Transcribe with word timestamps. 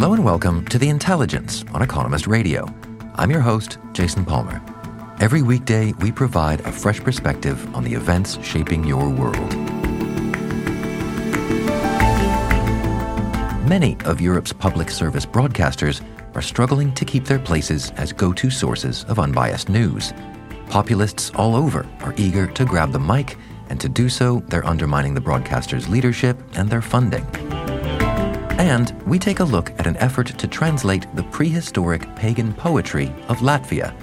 Hello 0.00 0.12
and 0.12 0.24
welcome 0.24 0.64
to 0.66 0.78
The 0.78 0.90
Intelligence 0.90 1.64
on 1.74 1.82
Economist 1.82 2.28
Radio. 2.28 2.72
I'm 3.16 3.32
your 3.32 3.40
host, 3.40 3.78
Jason 3.94 4.24
Palmer. 4.24 4.62
Every 5.18 5.42
weekday, 5.42 5.92
we 5.94 6.12
provide 6.12 6.60
a 6.60 6.70
fresh 6.70 7.00
perspective 7.00 7.74
on 7.74 7.82
the 7.82 7.94
events 7.94 8.38
shaping 8.40 8.84
your 8.84 9.10
world. 9.10 9.56
Many 13.68 13.96
of 14.04 14.20
Europe's 14.20 14.52
public 14.52 14.88
service 14.88 15.26
broadcasters 15.26 16.00
are 16.36 16.42
struggling 16.42 16.94
to 16.94 17.04
keep 17.04 17.24
their 17.24 17.40
places 17.40 17.90
as 17.96 18.12
go 18.12 18.32
to 18.34 18.50
sources 18.50 19.02
of 19.08 19.18
unbiased 19.18 19.68
news. 19.68 20.12
Populists 20.68 21.32
all 21.34 21.56
over 21.56 21.84
are 22.02 22.14
eager 22.16 22.46
to 22.46 22.64
grab 22.64 22.92
the 22.92 23.00
mic, 23.00 23.36
and 23.68 23.80
to 23.80 23.88
do 23.88 24.08
so, 24.08 24.44
they're 24.46 24.64
undermining 24.64 25.14
the 25.14 25.20
broadcaster's 25.20 25.88
leadership 25.88 26.40
and 26.52 26.70
their 26.70 26.82
funding. 26.82 27.26
And 28.58 28.90
we 29.06 29.20
take 29.20 29.38
a 29.38 29.44
look 29.44 29.70
at 29.78 29.86
an 29.86 29.96
effort 29.98 30.26
to 30.36 30.48
translate 30.48 31.06
the 31.14 31.22
prehistoric 31.22 32.14
pagan 32.16 32.52
poetry 32.52 33.06
of 33.28 33.38
Latvia. 33.38 33.94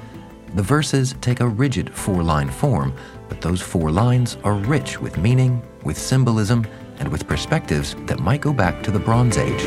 The 0.56 0.64
verses 0.64 1.14
take 1.20 1.42
a 1.42 1.48
rigid 1.48 1.94
four 1.94 2.24
line 2.24 2.50
form, 2.50 2.94
but 3.28 3.42
those 3.42 3.62
four 3.62 3.92
lines 3.92 4.38
are 4.46 4.54
rich 4.54 5.02
with 5.02 5.18
meaning, 5.18 5.62
with 5.84 5.98
symbolism, 5.98 6.66
and 7.00 7.10
with 7.10 7.28
perspectives 7.28 7.98
that 8.06 8.22
might 8.22 8.40
go 8.40 8.54
back 8.54 8.82
to 8.84 8.92
the 8.92 9.00
Bronze 9.00 9.38
Age. 9.38 9.66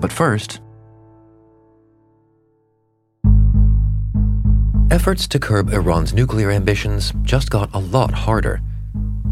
But 0.00 0.12
first, 0.12 0.60
Efforts 4.88 5.26
to 5.26 5.40
curb 5.40 5.72
Iran's 5.72 6.14
nuclear 6.14 6.52
ambitions 6.52 7.12
just 7.22 7.50
got 7.50 7.74
a 7.74 7.78
lot 7.78 8.12
harder. 8.12 8.60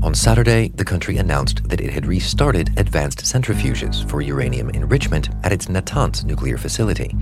On 0.02 0.12
Saturday, 0.12 0.69
the 0.74 0.84
country 0.84 1.16
announced 1.19 1.69
that 1.69 1.80
it 1.80 1.91
had 1.91 2.06
restarted 2.06 2.77
advanced 2.77 3.20
centrifuges 3.20 4.08
for 4.10 4.20
uranium 4.20 4.69
enrichment 4.70 5.28
at 5.44 5.52
its 5.52 5.66
Natanz 5.66 6.25
nuclear 6.25 6.58
facility. 6.58 7.14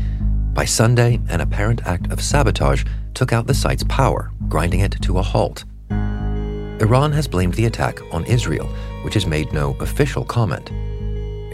By 0.55 0.64
Sunday, 0.64 1.20
an 1.28 1.42
apparent 1.42 1.86
act 1.86 2.10
of 2.10 2.22
sabotage 2.22 2.84
took 3.12 3.34
out 3.34 3.47
the 3.47 3.53
site's 3.53 3.84
power, 3.84 4.33
grinding 4.48 4.80
it 4.80 4.97
to 5.03 5.19
a 5.19 5.22
halt. 5.22 5.64
Iran 5.91 7.12
has 7.12 7.28
blamed 7.28 7.55
the 7.55 7.66
attack 7.66 8.00
on 8.12 8.25
Israel, 8.25 8.66
which 9.03 9.14
has 9.14 9.27
made 9.27 9.53
no 9.53 9.77
official 9.78 10.25
comment. 10.25 10.70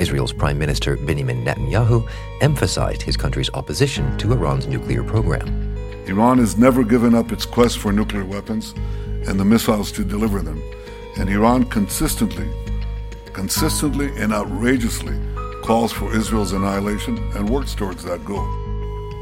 Israel's 0.01 0.33
Prime 0.33 0.59
Minister 0.59 0.97
Benjamin 0.97 1.45
Netanyahu 1.45 2.09
emphasized 2.41 3.03
his 3.03 3.17
country's 3.17 3.51
opposition 3.51 4.17
to 4.19 4.33
Iran's 4.33 4.69
nuclear 4.69 5.03
program. 5.03 5.68
Iran 6.09 6.39
has 6.39 6.56
never 6.56 6.84
given 6.84 7.14
up 7.14 7.33
its 7.33 7.45
quest 7.45 7.78
for 7.78 7.92
nuclear 7.92 8.25
weapons 8.25 8.75
and 9.27 9.39
the 9.39 9.45
missiles 9.45 9.92
to 9.92 10.05
deliver 10.05 10.41
them. 10.41 10.62
And 11.19 11.28
Iran 11.28 11.65
consistently, 11.65 12.48
consistently 13.33 14.09
and 14.16 14.33
outrageously 14.33 15.19
calls 15.62 15.93
for 15.93 16.15
Israel's 16.15 16.53
annihilation 16.53 17.19
and 17.37 17.49
works 17.49 17.75
towards 17.75 18.05
that 18.05 18.25
goal. 18.25 18.47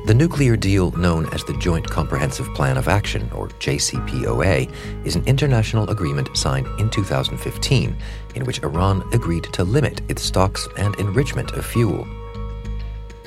The 0.07 0.15
nuclear 0.15 0.57
deal 0.57 0.93
known 0.93 1.27
as 1.35 1.43
the 1.43 1.59
Joint 1.59 1.91
Comprehensive 1.91 2.47
Plan 2.55 2.77
of 2.77 2.87
Action, 2.87 3.29
or 3.35 3.49
JCPOA, 3.49 4.73
is 5.05 5.17
an 5.17 5.25
international 5.27 5.91
agreement 5.91 6.37
signed 6.37 6.69
in 6.79 6.89
2015 6.91 7.97
in 8.37 8.45
which 8.45 8.63
Iran 8.63 9.03
agreed 9.13 9.45
to 9.55 9.65
limit 9.65 10.03
its 10.09 10.23
stocks 10.23 10.69
and 10.77 10.95
enrichment 11.01 11.51
of 11.55 11.67
fuel. 11.67 12.07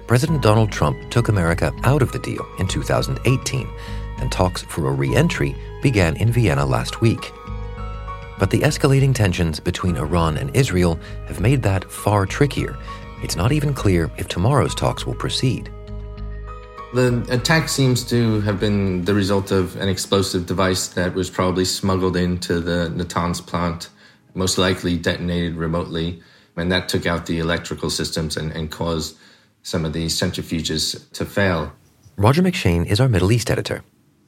President 0.10 0.42
Donald 0.42 0.72
Trump 0.72 0.98
took 1.12 1.28
America 1.28 1.72
out 1.84 2.02
of 2.02 2.12
the 2.12 2.18
deal 2.18 2.44
in 2.58 2.68
2018, 2.68 3.70
and 4.18 4.32
talks 4.32 4.64
for 4.64 4.88
a 4.88 4.92
re 4.92 5.16
entry 5.16 5.56
began 5.84 6.16
in 6.16 6.32
Vienna 6.32 6.66
last 6.66 7.00
week. 7.00 7.32
But 8.40 8.50
the 8.50 8.62
escalating 8.62 9.14
tensions 9.14 9.60
between 9.60 9.98
Iran 9.98 10.38
and 10.38 10.50
Israel 10.56 11.00
have 11.28 11.40
made 11.40 11.62
that 11.62 11.92
far 11.92 12.26
trickier. 12.26 12.76
It's 13.22 13.36
not 13.36 13.52
even 13.52 13.72
clear 13.72 14.10
if 14.18 14.28
tomorrow's 14.28 14.74
talks 14.74 15.06
will 15.06 15.14
proceed. 15.14 15.72
The 16.96 17.24
attack 17.30 17.70
seems 17.70 18.04
to 18.06 18.42
have 18.42 18.60
been 18.60 19.06
the 19.06 19.14
result 19.14 19.52
of 19.52 19.76
an 19.76 19.90
explosive 19.90 20.48
device 20.48 20.88
that 20.88 21.14
was 21.14 21.30
probably 21.30 21.66
smuggled 21.66 22.18
into 22.18 22.60
the 22.62 22.92
Natanz 22.96 23.46
plant, 23.46 23.90
most 24.34 24.58
likely 24.58 24.98
detonated 24.98 25.56
remotely, 25.56 26.20
and 26.58 26.72
that 26.72 26.90
took 26.90 27.06
out 27.06 27.28
the 27.28 27.38
electrical 27.38 27.92
systems 27.92 28.38
and, 28.38 28.52
and 28.54 28.72
caused 28.72 29.16
some 29.70 29.86
of 29.86 29.94
these 29.94 30.20
centrifuges 30.20 31.10
to 31.12 31.26
fail. 31.26 31.72
Roger 32.18 32.42
McShane 32.42 32.86
is 32.86 33.00
our 33.00 33.08
Middle 33.08 33.32
East 33.32 33.50
editor. 33.52 33.84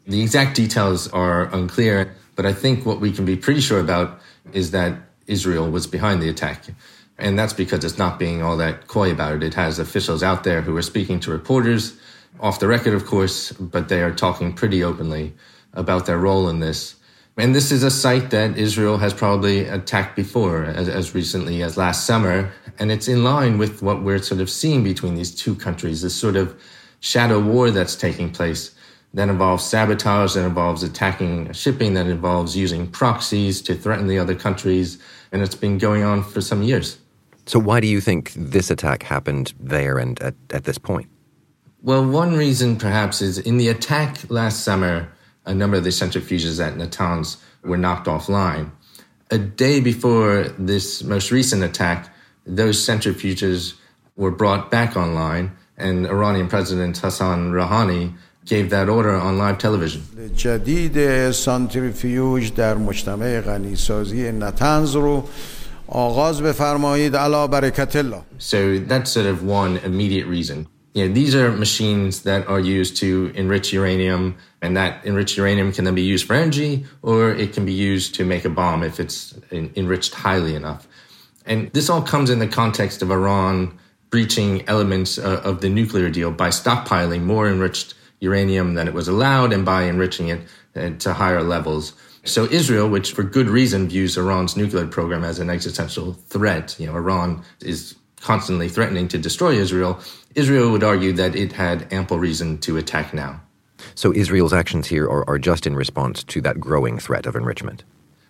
The 0.07 0.22
exact 0.22 0.56
details 0.56 1.07
are 1.09 1.53
unclear, 1.53 2.16
but 2.35 2.46
I 2.46 2.53
think 2.53 2.85
what 2.85 3.00
we 3.02 3.12
can 3.12 3.25
be 3.25 3.35
pretty 3.35 3.62
sure 3.62 3.80
about 3.80 4.19
is 4.53 4.72
that 4.72 4.97
Israel 5.28 5.69
was 5.69 5.88
behind 5.88 6.22
the 6.22 6.30
attack. 6.30 6.66
And 7.18 7.38
that's 7.38 7.53
because 7.53 7.84
it's 7.84 7.97
not 7.97 8.18
being 8.18 8.41
all 8.41 8.57
that 8.57 8.88
coy 8.88 9.12
about 9.12 9.35
it. 9.35 9.44
It 9.44 9.53
has 9.56 9.78
officials 9.80 10.24
out 10.24 10.44
there 10.44 10.62
who 10.62 10.75
are 10.75 10.81
speaking 10.81 11.19
to 11.22 11.31
reporters, 11.31 12.00
off 12.40 12.59
the 12.59 12.68
record, 12.68 12.94
of 12.94 13.06
course, 13.06 13.51
but 13.51 13.90
they 13.90 14.01
are 14.01 14.13
talking 14.13 14.53
pretty 14.53 14.84
openly 14.84 15.34
about 15.74 16.06
their 16.06 16.18
role 16.18 16.50
in 16.50 16.59
this. 16.59 16.96
And 17.38 17.56
this 17.56 17.72
is 17.72 17.84
a 17.84 17.92
site 17.92 18.30
that 18.31 18.58
Israel 18.58 18.97
has 18.97 19.14
probably 19.14 19.66
attacked 19.66 20.16
before, 20.16 20.66
as, 20.66 20.90
as, 20.90 21.16
recently 21.16 21.64
as 21.64 21.78
last 21.78 22.06
summer. 22.06 22.52
And 22.78 22.92
it's 22.92 23.08
in 23.08 23.24
line 23.24 23.58
with 23.58 23.81
what 23.81 24.03
we're 24.03 24.22
sort 24.22 24.42
of 24.42 24.50
seeing 24.50 24.84
between 24.84 25.16
these 25.16 25.34
two 25.34 25.56
countries, 25.56 26.02
this 26.02 26.16
sort 26.16 26.36
of 26.36 26.59
shadow 27.00 27.40
war 27.40 27.72
that's 27.72 27.96
taking 27.96 28.31
place 28.31 28.75
that 29.14 29.30
involves 29.30 29.64
sabotage, 29.64 30.34
that 30.36 30.46
involves 30.46 30.84
attacking 30.84 31.52
shipping, 31.53 31.94
that 31.94 32.08
involves 32.08 32.56
using 32.56 32.88
proxies 32.88 33.62
to 33.62 33.75
threaten 33.75 34.08
the 34.08 34.19
other 34.19 34.36
countries. 34.36 34.98
And 35.31 35.42
it's 35.42 35.56
been 35.56 35.78
going 35.78 36.03
on 36.03 36.24
for 36.24 36.42
some 36.42 36.63
years. 36.63 36.98
So, 37.46 37.59
why 37.59 37.80
do 37.80 37.88
you 37.88 38.02
think 38.02 38.34
this 38.36 38.69
attack 38.69 39.03
happened 39.03 39.53
there 39.59 39.98
and 39.98 40.22
at, 40.22 40.36
at 40.52 40.66
this 40.66 40.78
point? 40.78 41.09
Well, 41.81 42.06
one 42.06 42.36
reason 42.36 42.78
perhaps 42.78 43.22
is 43.22 43.40
in 43.40 43.58
the 43.58 43.69
attack 43.69 44.30
last 44.30 44.63
summer, 44.63 45.12
a 45.44 45.54
number 45.54 45.76
of 45.76 45.84
the 45.84 45.91
centrifuges 45.91 46.64
at 46.66 46.75
Natanz 46.75 47.37
were 47.62 47.76
knocked 47.76 48.06
offline. 48.06 48.70
A 49.31 49.38
day 49.38 49.81
before 49.81 50.44
this 50.59 51.03
most 51.03 51.31
recent 51.31 51.62
attack, 51.62 52.09
those 52.47 52.84
centrifuges 52.84 53.75
were 54.16 54.31
brought 54.31 54.70
back 54.70 54.97
online, 54.97 55.53
and 55.76 56.06
Iranian 56.06 56.48
President 56.48 56.97
Hassan 56.98 57.53
Rouhani 57.53 58.14
gave 58.44 58.70
that 58.70 58.88
order 58.88 59.14
on 59.14 59.38
live 59.38 59.59
television. 59.59 60.03
جدید 60.37 61.31
سانتریفیوژ 61.31 62.53
در 62.53 62.75
مجتمع 62.75 63.41
غنیسازی 63.41 64.32
نتنز 64.32 64.94
رو 64.94 65.28
آغاز 65.88 66.42
بفرمایید 66.42 67.16
علا 67.16 67.47
برکت 67.47 67.97
الله. 67.97 68.22
So 68.38 68.78
that's 68.78 69.10
sort 69.10 69.26
of 69.26 69.42
one 69.42 69.78
immediate 69.84 70.26
reason. 70.26 70.66
Yeah, 70.94 71.07
these 71.07 71.35
are 71.35 71.52
machines 71.52 72.24
that 72.24 72.47
are 72.47 72.59
used 72.59 72.97
to 72.97 73.31
enrich 73.34 73.72
uranium, 73.72 74.35
and 74.62 74.75
that 74.75 75.06
enriched 75.06 75.38
uranium 75.38 75.71
can 75.71 75.86
then 75.86 75.95
be 75.95 76.01
used 76.01 76.27
for 76.27 76.33
energy, 76.33 76.86
or 77.01 77.31
it 77.31 77.54
can 77.54 77.65
be 77.65 77.74
used 77.74 78.15
to 78.15 78.25
make 78.25 78.44
a 78.44 78.50
bomb 78.50 78.83
if 78.83 79.00
it's 79.00 79.33
enriched 79.51 80.13
highly 80.13 80.54
enough. 80.54 80.88
And 81.45 81.71
this 81.71 81.89
all 81.89 82.01
comes 82.01 82.30
in 82.30 82.39
the 82.39 82.48
context 82.48 83.01
of 83.01 83.10
Iran 83.10 83.80
breaching 84.10 84.68
elements 84.68 85.18
uh, 85.18 85.42
of 85.44 85.62
the 85.62 85.69
nuclear 85.69 86.10
deal 86.10 86.31
by 86.31 86.50
stockpiling 86.50 87.24
more 87.24 87.48
enriched 87.48 87.94
uranium 88.19 88.75
than 88.75 88.88
it 88.88 88.94
was 88.94 89.07
allowed 89.07 89.54
and 89.54 89.65
by 89.65 89.83
enriching 89.83 90.27
it 90.27 90.42
uh, 90.75 90.89
to 91.00 91.13
higher 91.13 91.42
levels. 91.42 91.94
So 92.24 92.45
Israel, 92.45 92.88
which 92.88 93.13
for 93.13 93.24
good 93.24 93.50
reason 93.50 93.88
views 93.88 94.18
Iran's 94.18 94.56
nuclear 94.56 94.86
program 94.86 95.24
as 95.24 95.39
an 95.39 95.50
existential 95.50 96.13
threat, 96.13 96.75
you 96.80 96.86
know, 96.86 96.95
Iran 96.95 97.44
is 97.62 97.95
constantly 98.19 98.69
threatening 98.69 99.07
to 99.07 99.18
destroy 99.18 99.54
Israel, 99.54 100.00
Israel 100.36 100.72
would 100.72 100.83
argue 100.83 101.13
that 101.13 101.36
it 101.36 101.54
had 101.54 101.92
ample 101.92 102.19
reason 102.19 102.57
to 102.60 102.78
attack 102.78 103.13
now. 103.13 103.42
So 103.95 104.13
Israel's 104.13 104.54
actions 104.54 104.88
here 104.88 105.06
are, 105.06 105.28
are 105.30 105.39
just 105.39 105.68
in 105.68 105.75
response 105.75 106.24
to 106.25 106.42
that 106.42 106.60
growing 106.60 107.00
threat 107.00 107.25
of 107.25 107.36
enrichment. 107.36 107.83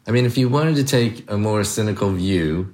I 0.08 0.12
mean, 0.12 0.26
if 0.26 0.38
you 0.38 0.50
wanted 0.50 0.76
to 0.78 0.84
take 0.84 1.30
a 1.30 1.38
more 1.38 1.64
cynical 1.64 2.12
view, 2.12 2.74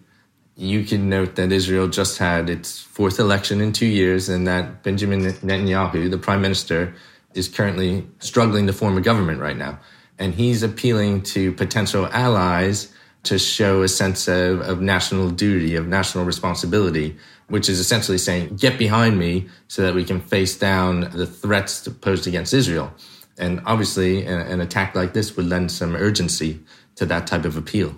you 0.56 0.84
can 0.86 1.10
note 1.10 1.36
that 1.36 1.52
Israel 1.52 1.88
just 1.88 2.18
had 2.18 2.50
its 2.50 2.80
fourth 2.80 3.20
election 3.20 3.62
in 3.62 3.74
two 3.74 3.86
years 3.86 4.30
and 4.30 4.48
that 4.48 4.82
Benjamin 4.84 5.22
Netanyahu, 5.22 6.10
the 6.10 6.18
prime 6.18 6.42
minister, 6.42 6.96
is 7.34 7.48
currently 7.48 8.08
struggling 8.20 8.66
to 8.68 8.74
form 8.74 8.98
a 8.98 9.02
government 9.02 9.40
right 9.40 9.58
now. 9.58 9.80
And 10.18 10.34
he's 10.34 10.64
appealing 10.64 11.22
to 11.34 11.52
potential 11.52 12.08
allies 12.08 12.92
to 13.24 13.38
show 13.38 13.82
a 13.82 13.88
sense 13.88 14.28
of, 14.28 14.62
of 14.62 14.82
national 14.82 15.32
duty, 15.32 15.76
of 15.76 15.88
national 15.88 16.26
responsibility, 16.26 17.16
which 17.50 17.70
is 17.70 17.80
essentially 17.80 18.18
saying, 18.18 18.56
get 18.56 18.78
behind 18.78 19.18
me 19.20 19.48
so 19.68 19.82
that 19.82 19.94
we 19.94 20.04
can 20.04 20.22
face 20.22 20.58
down 20.58 21.02
the 21.12 21.26
threats 21.26 21.88
posed 21.88 22.28
against 22.28 22.54
Israel. 22.54 22.94
And 23.38 23.62
obviously, 23.66 24.26
an, 24.26 24.40
an 24.42 24.62
attack 24.62 24.96
like 24.96 25.14
this 25.14 25.36
would 25.36 25.46
lend 25.46 25.72
some 25.72 25.96
urgency 25.96 26.60
to 26.96 27.06
that 27.06 27.28
type 27.28 27.46
of 27.46 27.58
appeal. 27.58 27.94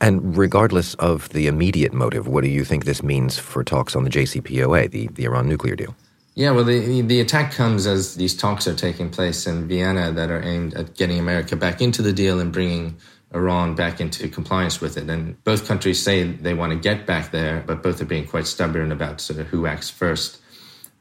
And 0.00 0.36
regardless 0.36 0.94
of 0.94 1.28
the 1.30 1.46
immediate 1.46 1.92
motive, 1.92 2.28
what 2.28 2.44
do 2.44 2.50
you 2.50 2.64
think 2.64 2.84
this 2.84 3.02
means 3.02 3.38
for 3.38 3.62
talks 3.62 3.94
on 3.94 4.04
the 4.04 4.10
JCPOA, 4.10 4.90
the, 4.90 5.08
the 5.08 5.24
Iran 5.24 5.48
nuclear 5.48 5.76
deal? 5.76 5.94
Yeah, 6.34 6.50
well, 6.50 6.64
the, 6.64 7.00
the 7.00 7.20
attack 7.20 7.52
comes 7.52 7.86
as 7.86 8.14
these 8.16 8.36
talks 8.36 8.66
are 8.66 8.74
taking 8.74 9.08
place 9.08 9.46
in 9.46 9.66
Vienna 9.66 10.12
that 10.12 10.30
are 10.30 10.42
aimed 10.42 10.74
at 10.74 10.94
getting 10.94 11.18
America 11.18 11.56
back 11.56 11.80
into 11.80 12.02
the 12.02 12.12
deal 12.12 12.40
and 12.40 12.52
bringing 12.52 12.96
Iran 13.36 13.74
back 13.74 14.00
into 14.00 14.28
compliance 14.28 14.80
with 14.80 14.96
it. 14.96 15.08
And 15.08 15.42
both 15.44 15.68
countries 15.68 16.02
say 16.02 16.24
they 16.24 16.54
want 16.54 16.72
to 16.72 16.78
get 16.78 17.06
back 17.06 17.30
there, 17.30 17.62
but 17.66 17.82
both 17.82 18.00
are 18.00 18.06
being 18.06 18.26
quite 18.26 18.46
stubborn 18.46 18.90
about 18.90 19.20
sort 19.20 19.38
of 19.38 19.46
who 19.48 19.66
acts 19.66 19.90
first. 19.90 20.40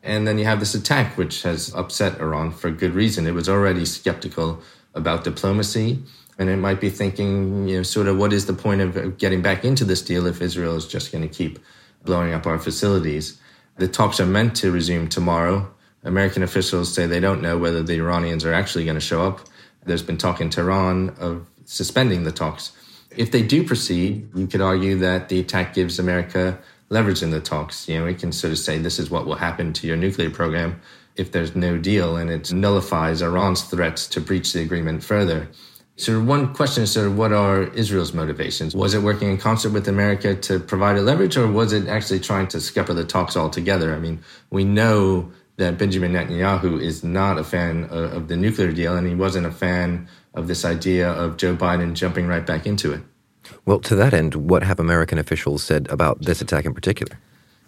And 0.04 0.28
then 0.28 0.38
you 0.38 0.46
have 0.46 0.60
this 0.60 0.76
attack, 0.76 1.18
which 1.18 1.42
has 1.44 1.74
upset 1.74 2.20
Iran 2.20 2.52
for 2.52 2.70
good 2.70 2.94
reason. 2.94 3.26
It 3.26 3.34
was 3.34 3.50
already 3.50 3.86
skeptical 3.86 4.62
about 4.94 5.24
diplomacy, 5.24 6.04
and 6.38 6.50
it 6.50 6.58
might 6.58 6.80
be 6.80 6.90
thinking, 6.90 7.68
you 7.68 7.78
know, 7.78 7.84
sort 7.84 8.08
of 8.08 8.18
what 8.18 8.32
is 8.32 8.46
the 8.46 8.54
point 8.54 8.82
of 8.82 9.18
getting 9.18 9.42
back 9.42 9.66
into 9.66 9.84
this 9.84 10.02
deal 10.02 10.28
if 10.28 10.42
Israel 10.42 10.76
is 10.76 10.88
just 10.88 11.12
going 11.12 11.28
to 11.28 11.34
keep 11.34 11.58
blowing 12.04 12.34
up 12.34 12.46
our 12.46 12.60
facilities? 12.60 13.40
The 13.78 13.88
talks 13.88 14.20
are 14.20 14.26
meant 14.26 14.56
to 14.58 14.72
resume 14.72 15.10
tomorrow. 15.10 15.74
American 16.04 16.44
officials 16.44 16.94
say 16.94 17.08
they 17.08 17.20
don't 17.20 17.42
know 17.42 17.58
whether 17.58 17.82
the 17.82 17.96
Iranians 17.96 18.46
are 18.46 18.54
actually 18.54 18.86
going 18.86 18.96
to 18.96 19.02
show 19.02 19.26
up. 19.26 19.42
There's 19.86 20.04
been 20.04 20.18
talk 20.18 20.40
in 20.40 20.50
Tehran 20.50 21.16
of 21.20 21.48
suspending 21.66 22.24
the 22.24 22.32
talks. 22.32 22.72
If 23.18 23.32
they 23.32 23.44
do 23.44 23.66
proceed, 23.66 24.30
you 24.36 24.48
could 24.48 24.62
argue 24.62 24.98
that 25.00 25.30
the 25.30 25.40
attack 25.40 25.74
gives 25.74 26.00
America 26.00 26.60
leverage 26.90 27.24
in 27.24 27.32
the 27.32 27.42
talks. 27.42 27.88
You 27.88 28.00
know, 28.00 28.06
we 28.06 28.14
can 28.14 28.32
sort 28.32 28.52
of 28.52 28.60
say 28.60 28.78
this 28.78 29.00
is 29.00 29.10
what 29.10 29.26
will 29.26 29.36
happen 29.36 29.74
to 29.74 29.88
your 29.88 29.98
nuclear 29.98 30.30
program 30.30 30.82
if 31.16 31.32
there's 31.32 31.56
no 31.56 31.78
deal, 31.78 32.18
and 32.18 32.30
it 32.30 32.52
nullifies 32.52 33.22
Iran's 33.22 33.64
threats 33.64 34.08
to 34.08 34.22
breach 34.22 34.52
the 34.54 34.62
agreement 34.62 35.04
further. 35.04 35.48
So 35.98 36.22
one 36.22 36.54
question 36.54 36.84
is 36.84 36.92
sort 36.92 37.08
of 37.08 37.18
what 37.18 37.32
are 37.32 37.64
Israel's 37.64 38.14
motivations? 38.14 38.76
Was 38.76 38.94
it 38.94 39.02
working 39.02 39.30
in 39.30 39.38
concert 39.38 39.70
with 39.70 39.88
America 39.88 40.36
to 40.36 40.60
provide 40.60 40.98
a 40.98 41.02
leverage, 41.02 41.38
or 41.38 41.48
was 41.50 41.72
it 41.72 41.88
actually 41.88 42.20
trying 42.20 42.48
to 42.50 42.60
scupper 42.60 42.94
the 42.94 43.06
talks 43.06 43.38
altogether? 43.38 43.96
I 43.96 44.00
mean, 44.00 44.20
we 44.50 44.66
know 44.66 45.32
that 45.58 45.78
Benjamin 45.78 46.14
Netanyahu 46.14 46.82
is 46.82 47.04
not 47.04 47.38
a 47.38 47.44
fan 47.44 47.86
of, 47.86 48.14
of 48.14 48.28
the 48.28 48.36
nuclear 48.36 48.72
deal, 48.72 48.96
and 48.96 49.08
he 49.08 49.16
wasn't 49.16 49.46
a 49.46 49.52
fan 49.52 50.08
of 50.34 50.48
this 50.48 50.66
idea 50.66 51.10
of 51.10 51.38
Joe 51.38 51.56
Biden 51.56 51.94
jumping 51.94 52.28
right 52.28 52.46
back 52.46 52.66
into 52.66 52.92
it. 52.92 53.02
Well, 53.66 53.80
to 53.82 53.96
that 53.96 54.14
end, 54.14 54.36
what 54.36 54.64
have 54.64 54.80
American 54.80 55.18
officials 55.18 55.64
said 55.64 55.88
about 55.90 56.22
this 56.22 56.42
attack 56.42 56.66
in 56.66 56.74
particular? 56.74 57.18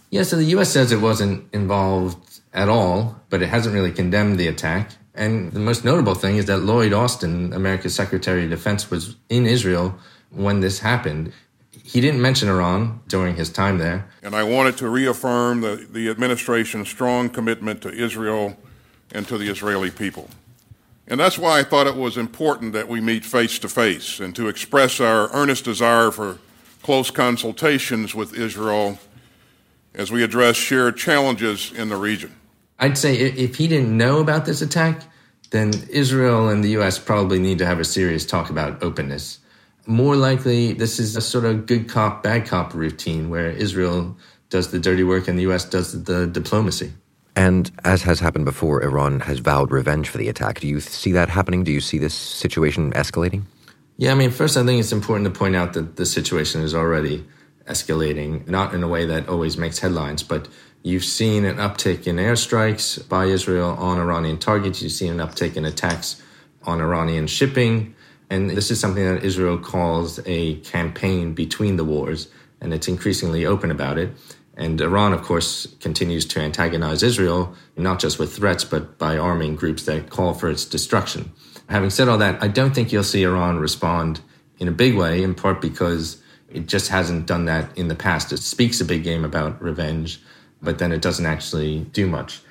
Yeah, 0.10 0.24
so 0.24 0.38
the 0.38 0.46
U.S. 0.46 0.70
says 0.70 0.92
it 0.92 1.02
wasn't 1.02 1.48
involved 1.54 2.42
at 2.54 2.70
all, 2.70 3.22
but 3.30 3.42
it 3.42 3.48
hasn't 3.48 3.76
really 3.76 3.92
condemned 3.92 4.40
the 4.40 4.48
attack. 4.48 4.92
And 5.14 5.52
the 5.52 5.60
most 5.60 5.84
notable 5.84 6.16
thing 6.16 6.38
is 6.38 6.46
that 6.46 6.60
Lloyd 6.60 6.94
Austin, 6.94 7.52
America's 7.54 7.96
Secretary 7.96 8.44
of 8.44 8.50
Defense, 8.50 8.90
was 8.90 9.16
in 9.30 9.46
Israel 9.46 9.98
when 10.32 10.60
this 10.62 10.80
happened. 10.80 11.34
He 11.88 12.02
didn't 12.02 12.22
mention 12.22 12.50
Iran 12.50 13.00
during 13.08 13.38
his 13.38 13.50
time 13.50 13.78
there. 13.78 14.10
And 14.22 14.36
I 14.36 14.44
wanted 14.44 14.76
to 14.80 14.90
reaffirm 14.90 15.62
the, 15.62 15.88
the 15.90 16.10
administration's 16.10 16.90
strong 16.90 17.30
commitment 17.30 17.82
to 17.84 17.90
Israel 17.90 18.58
and 19.14 19.26
to 19.30 19.38
the 19.38 19.50
Israeli 19.50 19.90
people. 19.90 20.30
And 21.08 21.18
that's 21.18 21.38
why 21.38 21.60
I 21.60 21.64
thought 21.64 21.88
it 21.88 21.96
was 21.96 22.18
important 22.18 22.74
that 22.74 22.90
we 22.90 23.00
meet 23.00 23.24
face 23.24 23.58
to 23.60 23.70
face 23.70 24.20
and 24.20 24.36
to 24.36 24.50
express 24.50 25.00
our 25.00 25.32
earnest 25.32 25.64
desire 25.64 26.12
for 26.12 26.40
close 26.84 27.10
consultations 27.10 28.14
with 28.14 28.34
Israel 28.34 29.00
as 29.94 30.12
we 30.12 30.24
address 30.24 30.58
shared 30.58 30.98
challenges 30.98 31.72
in 31.72 31.88
the 31.88 31.96
region. 31.96 32.36
I'd 32.78 32.98
say 32.98 33.16
if 33.16 33.56
he 33.56 33.70
didn't 33.70 33.96
know 33.96 34.20
about 34.20 34.46
this 34.46 34.62
attack, 34.62 35.04
then 35.52 35.72
Israel 35.90 36.50
and 36.50 36.62
the 36.66 36.72
U.S. 36.72 37.00
probably 37.00 37.40
need 37.40 37.60
to 37.60 37.66
have 37.66 37.80
a 37.80 37.86
serious 37.86 38.26
talk 38.26 38.50
about 38.50 38.84
openness. 38.84 39.40
More 39.88 40.16
likely, 40.16 40.74
this 40.74 41.00
is 41.00 41.16
a 41.16 41.22
sort 41.22 41.46
of 41.46 41.66
good 41.66 41.88
cop, 41.88 42.22
bad 42.22 42.46
cop 42.46 42.74
routine 42.74 43.30
where 43.30 43.50
Israel 43.50 44.18
does 44.50 44.72
the 44.72 44.80
dirty 44.80 45.04
work 45.04 45.28
and 45.28 45.38
the 45.38 45.44
U.S. 45.44 45.66
does 45.66 46.04
the 46.04 46.28
diplomacy. 46.28 46.94
And 47.36 47.72
as 47.84 48.02
has 48.02 48.20
happened 48.20 48.46
before, 48.46 48.84
Iran 48.84 49.20
has 49.22 49.40
vowed 49.40 49.72
revenge 49.72 50.10
for 50.10 50.18
the 50.18 50.28
attack. 50.28 50.60
Do 50.60 50.68
you 50.68 50.80
see 50.80 51.12
that 51.12 51.30
happening? 51.30 51.64
Do 51.64 51.72
you 51.72 51.82
see 51.82 52.00
this 52.00 52.14
situation 52.14 52.92
escalating? 52.94 53.44
Yeah, 53.98 54.12
I 54.12 54.16
mean, 54.16 54.32
first, 54.32 54.58
I 54.58 54.66
think 54.66 54.80
it's 54.80 54.92
important 54.92 55.32
to 55.32 55.38
point 55.38 55.56
out 55.56 55.74
that 55.74 55.96
the 55.96 56.06
situation 56.06 56.62
is 56.62 56.74
already 56.74 57.26
escalating, 57.66 58.48
not 58.48 58.74
in 58.74 58.84
a 58.84 58.88
way 58.88 59.06
that 59.06 59.30
always 59.30 59.58
makes 59.58 59.80
headlines, 59.80 60.24
but 60.24 60.48
you've 60.84 61.04
seen 61.04 61.46
an 61.46 61.58
uptick 61.58 62.08
in 62.08 62.16
airstrikes 62.16 63.08
by 63.08 63.26
Israel 63.26 63.70
on 63.70 64.00
Iranian 64.00 64.38
targets. 64.38 64.82
You've 64.82 64.92
seen 64.92 65.20
an 65.20 65.28
uptick 65.28 65.56
in 65.56 65.66
attacks 65.66 66.22
on 66.64 66.82
Iranian 66.82 67.28
shipping. 67.28 67.96
And 68.30 68.50
this 68.50 68.72
is 68.72 68.80
something 68.80 69.04
that 69.06 69.24
Israel 69.24 69.58
calls 69.58 70.20
a 70.26 70.56
campaign 70.58 71.34
between 71.34 71.78
the 71.78 71.86
wars, 71.86 72.28
and 72.60 72.74
it's 72.74 72.88
increasingly 72.88 73.46
open 73.46 73.72
about 73.72 73.98
it. 73.98 74.12
And 74.56 74.82
Iran, 74.82 75.14
of 75.14 75.22
course, 75.22 75.68
continues 75.80 76.26
to 76.26 76.40
antagonize 76.40 77.04
Israel, 77.04 77.56
not 77.78 78.00
just 78.00 78.18
with 78.18 78.36
threats, 78.36 78.64
but 78.66 78.98
by 78.98 79.18
arming 79.18 79.56
groups 79.56 79.84
that 79.86 80.10
call 80.10 80.34
for 80.34 80.50
its 80.50 80.66
destruction. 80.66 81.32
Having 81.70 81.92
said 81.92 82.08
all 82.08 82.18
that, 82.18 82.42
I 82.42 82.48
don't 82.48 82.74
think 82.74 82.92
you'll 82.92 83.04
see 83.04 83.24
Iran 83.24 83.60
respond 83.60 84.22
in 84.58 84.68
a 84.68 84.72
big 84.72 84.96
way, 84.96 85.22
in 85.22 85.36
part 85.36 85.62
because 85.62 86.22
it 86.50 86.66
just 86.66 86.90
hasn't 86.90 87.28
done 87.28 87.46
that 87.46 87.78
in 87.78 87.88
the 87.88 87.96
past. 87.96 88.32
It 88.32 88.40
speaks 88.40 88.82
a 88.82 88.86
big 88.86 89.04
game 89.04 89.24
about 89.24 89.62
revenge, 89.62 90.20
but 90.62 90.80
then 90.80 90.92
it 90.92 91.02
doesn't 91.02 91.26
actually 91.26 91.82
do 91.92 92.08
much. 92.08 92.42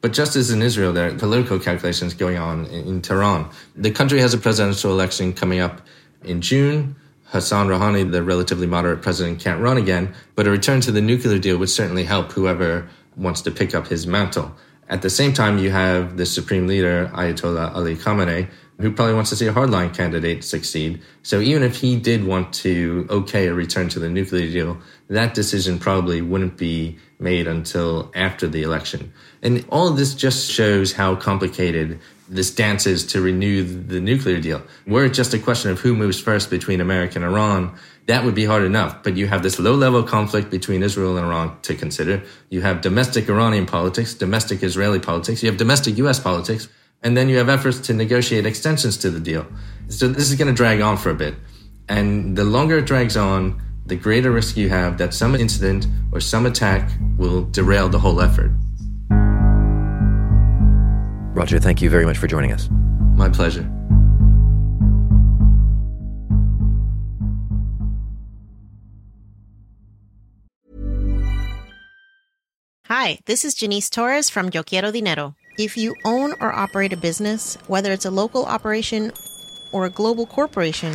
But 0.00 0.12
just 0.12 0.36
as 0.36 0.50
in 0.50 0.62
Israel, 0.62 0.92
there 0.92 1.08
are 1.08 1.14
political 1.14 1.58
calculations 1.58 2.14
going 2.14 2.38
on 2.38 2.66
in 2.66 3.02
Tehran. 3.02 3.50
The 3.76 3.90
country 3.90 4.20
has 4.20 4.34
a 4.34 4.38
presidential 4.38 4.92
election 4.92 5.32
coming 5.32 5.60
up 5.60 5.80
in 6.22 6.40
June. 6.40 6.96
Hassan 7.24 7.68
Rouhani, 7.68 8.10
the 8.10 8.22
relatively 8.22 8.66
moderate 8.66 9.02
president, 9.02 9.40
can't 9.40 9.60
run 9.60 9.76
again, 9.76 10.14
but 10.34 10.46
a 10.46 10.50
return 10.50 10.80
to 10.82 10.92
the 10.92 11.00
nuclear 11.00 11.38
deal 11.38 11.58
would 11.58 11.70
certainly 11.70 12.04
help 12.04 12.32
whoever 12.32 12.88
wants 13.16 13.42
to 13.42 13.50
pick 13.50 13.74
up 13.74 13.88
his 13.88 14.06
mantle. 14.06 14.54
At 14.88 15.02
the 15.02 15.10
same 15.10 15.32
time, 15.32 15.58
you 15.58 15.70
have 15.70 16.16
the 16.16 16.26
supreme 16.26 16.66
leader, 16.66 17.10
Ayatollah 17.14 17.74
Ali 17.74 17.96
Khamenei, 17.96 18.48
who 18.78 18.92
probably 18.92 19.14
wants 19.14 19.30
to 19.30 19.36
see 19.36 19.46
a 19.46 19.52
hardline 19.52 19.94
candidate 19.94 20.44
succeed. 20.44 21.00
So 21.22 21.40
even 21.40 21.62
if 21.62 21.76
he 21.76 21.96
did 21.96 22.24
want 22.24 22.52
to 22.54 23.06
okay 23.08 23.46
a 23.46 23.54
return 23.54 23.88
to 23.90 23.98
the 23.98 24.08
nuclear 24.08 24.50
deal, 24.50 24.78
that 25.08 25.32
decision 25.34 25.78
probably 25.78 26.20
wouldn't 26.20 26.56
be 26.56 26.98
made 27.24 27.48
until 27.48 28.12
after 28.14 28.46
the 28.46 28.62
election. 28.62 29.12
And 29.42 29.64
all 29.70 29.88
of 29.88 29.96
this 29.96 30.14
just 30.14 30.48
shows 30.48 30.92
how 30.92 31.16
complicated 31.16 31.98
this 32.28 32.54
dance 32.54 32.86
is 32.86 33.04
to 33.06 33.20
renew 33.20 33.64
the 33.64 34.00
nuclear 34.00 34.40
deal. 34.40 34.62
Were 34.86 35.04
it 35.04 35.14
just 35.14 35.34
a 35.34 35.38
question 35.38 35.70
of 35.70 35.80
who 35.80 35.94
moves 35.94 36.20
first 36.20 36.48
between 36.50 36.80
America 36.80 37.16
and 37.16 37.24
Iran, 37.24 37.76
that 38.06 38.24
would 38.24 38.34
be 38.34 38.44
hard 38.44 38.64
enough. 38.64 39.02
But 39.02 39.16
you 39.16 39.26
have 39.26 39.42
this 39.42 39.58
low 39.58 39.74
level 39.74 40.02
conflict 40.02 40.50
between 40.50 40.82
Israel 40.82 41.16
and 41.16 41.26
Iran 41.26 41.58
to 41.62 41.74
consider. 41.74 42.22
You 42.50 42.60
have 42.62 42.80
domestic 42.80 43.28
Iranian 43.28 43.66
politics, 43.66 44.14
domestic 44.14 44.62
Israeli 44.62 45.00
politics, 45.00 45.42
you 45.42 45.48
have 45.48 45.58
domestic 45.58 45.98
US 45.98 46.20
politics, 46.20 46.68
and 47.02 47.16
then 47.16 47.28
you 47.28 47.36
have 47.38 47.48
efforts 47.48 47.78
to 47.80 47.94
negotiate 47.94 48.46
extensions 48.46 48.96
to 48.98 49.10
the 49.10 49.20
deal. 49.20 49.46
So 49.88 50.08
this 50.08 50.30
is 50.30 50.36
going 50.36 50.48
to 50.48 50.54
drag 50.54 50.80
on 50.80 50.96
for 50.96 51.10
a 51.10 51.14
bit. 51.14 51.34
And 51.88 52.36
the 52.36 52.44
longer 52.44 52.78
it 52.78 52.86
drags 52.86 53.16
on, 53.16 53.60
the 53.86 53.96
greater 53.96 54.30
risk 54.30 54.56
you 54.56 54.68
have 54.68 54.96
that 54.98 55.12
some 55.12 55.34
incident 55.34 55.86
or 56.12 56.20
some 56.20 56.46
attack 56.46 56.90
will 57.18 57.44
derail 57.44 57.88
the 57.88 57.98
whole 57.98 58.20
effort. 58.20 58.50
Roger, 61.36 61.58
thank 61.58 61.82
you 61.82 61.90
very 61.90 62.06
much 62.06 62.16
for 62.16 62.26
joining 62.26 62.52
us. 62.52 62.68
My 63.16 63.28
pleasure. 63.28 63.70
Hi, 72.86 73.18
this 73.26 73.44
is 73.44 73.54
Janice 73.54 73.90
Torres 73.90 74.30
from 74.30 74.50
Yo 74.52 74.62
Quiero 74.62 74.92
Dinero. 74.92 75.34
If 75.58 75.76
you 75.76 75.94
own 76.04 76.32
or 76.40 76.52
operate 76.52 76.92
a 76.92 76.96
business, 76.96 77.58
whether 77.66 77.92
it's 77.92 78.04
a 78.04 78.10
local 78.10 78.44
operation 78.46 79.12
or 79.72 79.84
a 79.84 79.90
global 79.90 80.26
corporation, 80.26 80.94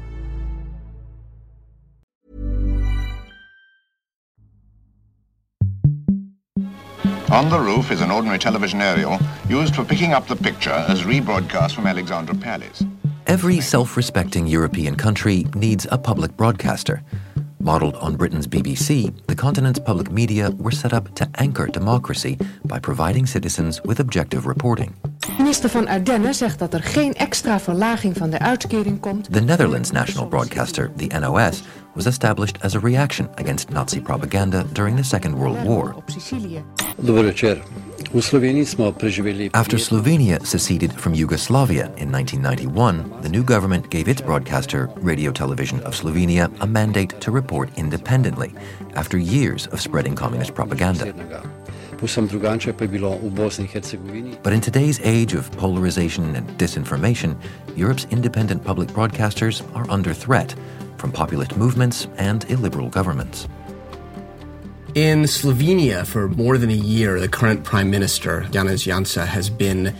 On 7.31 7.49
the 7.49 7.57
roof 7.57 7.91
is 7.91 8.01
an 8.01 8.11
ordinary 8.11 8.37
television 8.37 8.81
aerial 8.81 9.17
used 9.47 9.73
for 9.73 9.85
picking 9.85 10.11
up 10.11 10.27
the 10.27 10.35
picture 10.35 10.85
as 10.89 11.03
rebroadcast 11.03 11.71
from 11.71 11.87
Alexandra 11.87 12.35
Palace. 12.35 12.83
Every 13.25 13.61
self 13.61 13.95
respecting 13.95 14.47
European 14.47 14.97
country 14.97 15.45
needs 15.55 15.87
a 15.91 15.97
public 15.97 16.35
broadcaster. 16.35 17.01
Modeled 17.59 17.95
on 17.95 18.17
Britain's 18.17 18.47
BBC, 18.47 19.15
the 19.27 19.35
continent's 19.35 19.79
public 19.79 20.11
media 20.11 20.51
were 20.51 20.71
set 20.71 20.91
up 20.91 21.15
to 21.15 21.29
anchor 21.35 21.67
democracy 21.67 22.37
by 22.65 22.79
providing 22.79 23.25
citizens 23.25 23.81
with 23.85 24.01
objective 24.01 24.45
reporting. 24.45 24.93
Minister 25.37 25.69
van 25.69 25.87
Ardennen 25.87 26.33
zegt 26.33 26.59
dat 26.59 26.73
er 26.73 26.83
geen 26.83 27.13
extra 27.13 27.59
verlaging 27.59 28.17
van 28.17 28.29
de 28.29 28.39
uitkering 28.39 28.99
komt. 28.99 29.33
The 29.33 29.39
Netherlands 29.39 29.91
national 29.91 30.27
broadcaster, 30.27 30.91
the 30.95 31.19
NOS, 31.19 31.61
was 31.93 32.05
established 32.05 32.57
as 32.61 32.75
a 32.75 32.79
reaction 32.79 33.29
against 33.35 33.69
Nazi 33.69 34.01
propaganda 34.01 34.63
during 34.71 34.97
the 34.97 35.03
Second 35.03 35.35
World 35.35 35.63
War. 35.63 35.95
After 39.51 39.79
Slovenia 39.79 40.45
seceded 40.45 40.91
from 40.93 41.13
Yugoslavia 41.13 41.85
in 41.95 42.11
1991, 42.11 43.21
the 43.21 43.29
new 43.29 43.43
government 43.43 43.89
gave 43.89 44.07
its 44.07 44.21
broadcaster, 44.21 44.89
Radio 44.95 45.31
Television 45.31 45.81
of 45.83 45.95
Slovenia, 45.95 46.49
a 46.59 46.67
mandate 46.67 47.21
to 47.21 47.31
report 47.31 47.69
independently 47.77 48.53
after 48.95 49.17
years 49.17 49.67
of 49.67 49.79
spreading 49.79 50.15
communist 50.15 50.53
propaganda. 50.53 51.13
But 54.43 54.53
in 54.53 54.61
today's 54.61 54.99
age 55.01 55.33
of 55.33 55.51
polarization 55.53 56.35
and 56.35 56.47
disinformation, 56.57 57.35
Europe's 57.75 58.05
independent 58.11 58.63
public 58.63 58.89
broadcasters 58.89 59.63
are 59.75 59.89
under 59.89 60.13
threat 60.13 60.55
from 60.97 61.11
populist 61.11 61.57
movements 61.57 62.07
and 62.17 62.43
illiberal 62.49 62.89
governments. 62.89 63.47
In 64.93 65.23
Slovenia, 65.23 66.05
for 66.05 66.27
more 66.27 66.57
than 66.57 66.69
a 66.69 66.73
year, 66.73 67.19
the 67.19 67.29
current 67.29 67.63
prime 67.63 67.89
minister, 67.89 68.41
Janez 68.51 68.85
Janša, 68.85 69.25
has 69.25 69.49
been 69.49 69.95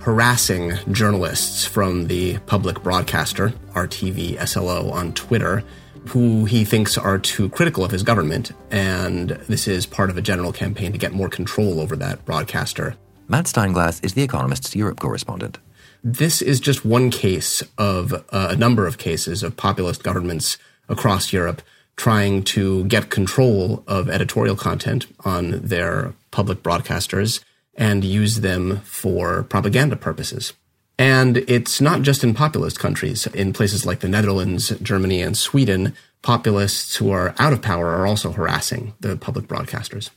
harassing 0.00 0.72
journalists 0.92 1.64
from 1.64 2.06
the 2.06 2.38
public 2.46 2.80
broadcaster, 2.82 3.52
RTV 3.72 4.38
SLO, 4.46 4.90
on 4.90 5.12
Twitter, 5.14 5.64
who 6.08 6.44
he 6.44 6.64
thinks 6.64 6.96
are 6.96 7.18
too 7.18 7.48
critical 7.48 7.84
of 7.84 7.90
his 7.90 8.02
government. 8.02 8.52
And 8.70 9.30
this 9.48 9.66
is 9.66 9.86
part 9.86 10.10
of 10.10 10.16
a 10.16 10.22
general 10.22 10.52
campaign 10.52 10.92
to 10.92 10.98
get 10.98 11.12
more 11.12 11.28
control 11.28 11.80
over 11.80 11.96
that 11.96 12.24
broadcaster. 12.24 12.96
Matt 13.28 13.46
Steinglass 13.46 14.04
is 14.04 14.14
The 14.14 14.22
Economist's 14.22 14.76
Europe 14.76 15.00
correspondent. 15.00 15.58
This 16.04 16.40
is 16.40 16.60
just 16.60 16.84
one 16.84 17.10
case 17.10 17.62
of 17.78 18.12
uh, 18.12 18.20
a 18.30 18.56
number 18.56 18.86
of 18.86 18.98
cases 18.98 19.42
of 19.42 19.56
populist 19.56 20.04
governments 20.04 20.58
across 20.88 21.32
Europe 21.32 21.62
trying 21.96 22.44
to 22.44 22.84
get 22.84 23.10
control 23.10 23.82
of 23.86 24.08
editorial 24.08 24.54
content 24.54 25.06
on 25.24 25.60
their 25.60 26.12
public 26.30 26.62
broadcasters 26.62 27.42
and 27.74 28.04
use 28.04 28.40
them 28.40 28.80
for 28.84 29.42
propaganda 29.44 29.96
purposes. 29.96 30.52
And 30.98 31.38
it's 31.48 31.80
not 31.80 32.02
just 32.02 32.24
in 32.24 32.32
populist 32.32 32.78
countries. 32.78 33.26
In 33.28 33.52
places 33.52 33.84
like 33.84 34.00
the 34.00 34.08
Netherlands, 34.08 34.70
Germany, 34.80 35.20
and 35.20 35.36
Sweden, 35.36 35.94
populists 36.22 36.96
who 36.96 37.10
are 37.10 37.34
out 37.38 37.52
of 37.52 37.60
power 37.60 37.88
are 37.88 38.06
also 38.06 38.32
harassing 38.32 38.94
the 39.00 39.16
public 39.16 39.46
broadcasters. 39.46 40.10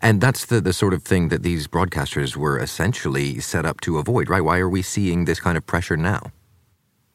And 0.00 0.20
that's 0.20 0.46
the, 0.46 0.60
the 0.60 0.72
sort 0.72 0.94
of 0.94 1.02
thing 1.02 1.28
that 1.28 1.42
these 1.42 1.66
broadcasters 1.66 2.36
were 2.36 2.58
essentially 2.58 3.40
set 3.40 3.66
up 3.66 3.80
to 3.80 3.98
avoid, 3.98 4.28
right? 4.28 4.44
Why 4.44 4.58
are 4.58 4.68
we 4.68 4.82
seeing 4.82 5.24
this 5.24 5.40
kind 5.40 5.56
of 5.56 5.66
pressure 5.66 5.96
now? 5.96 6.30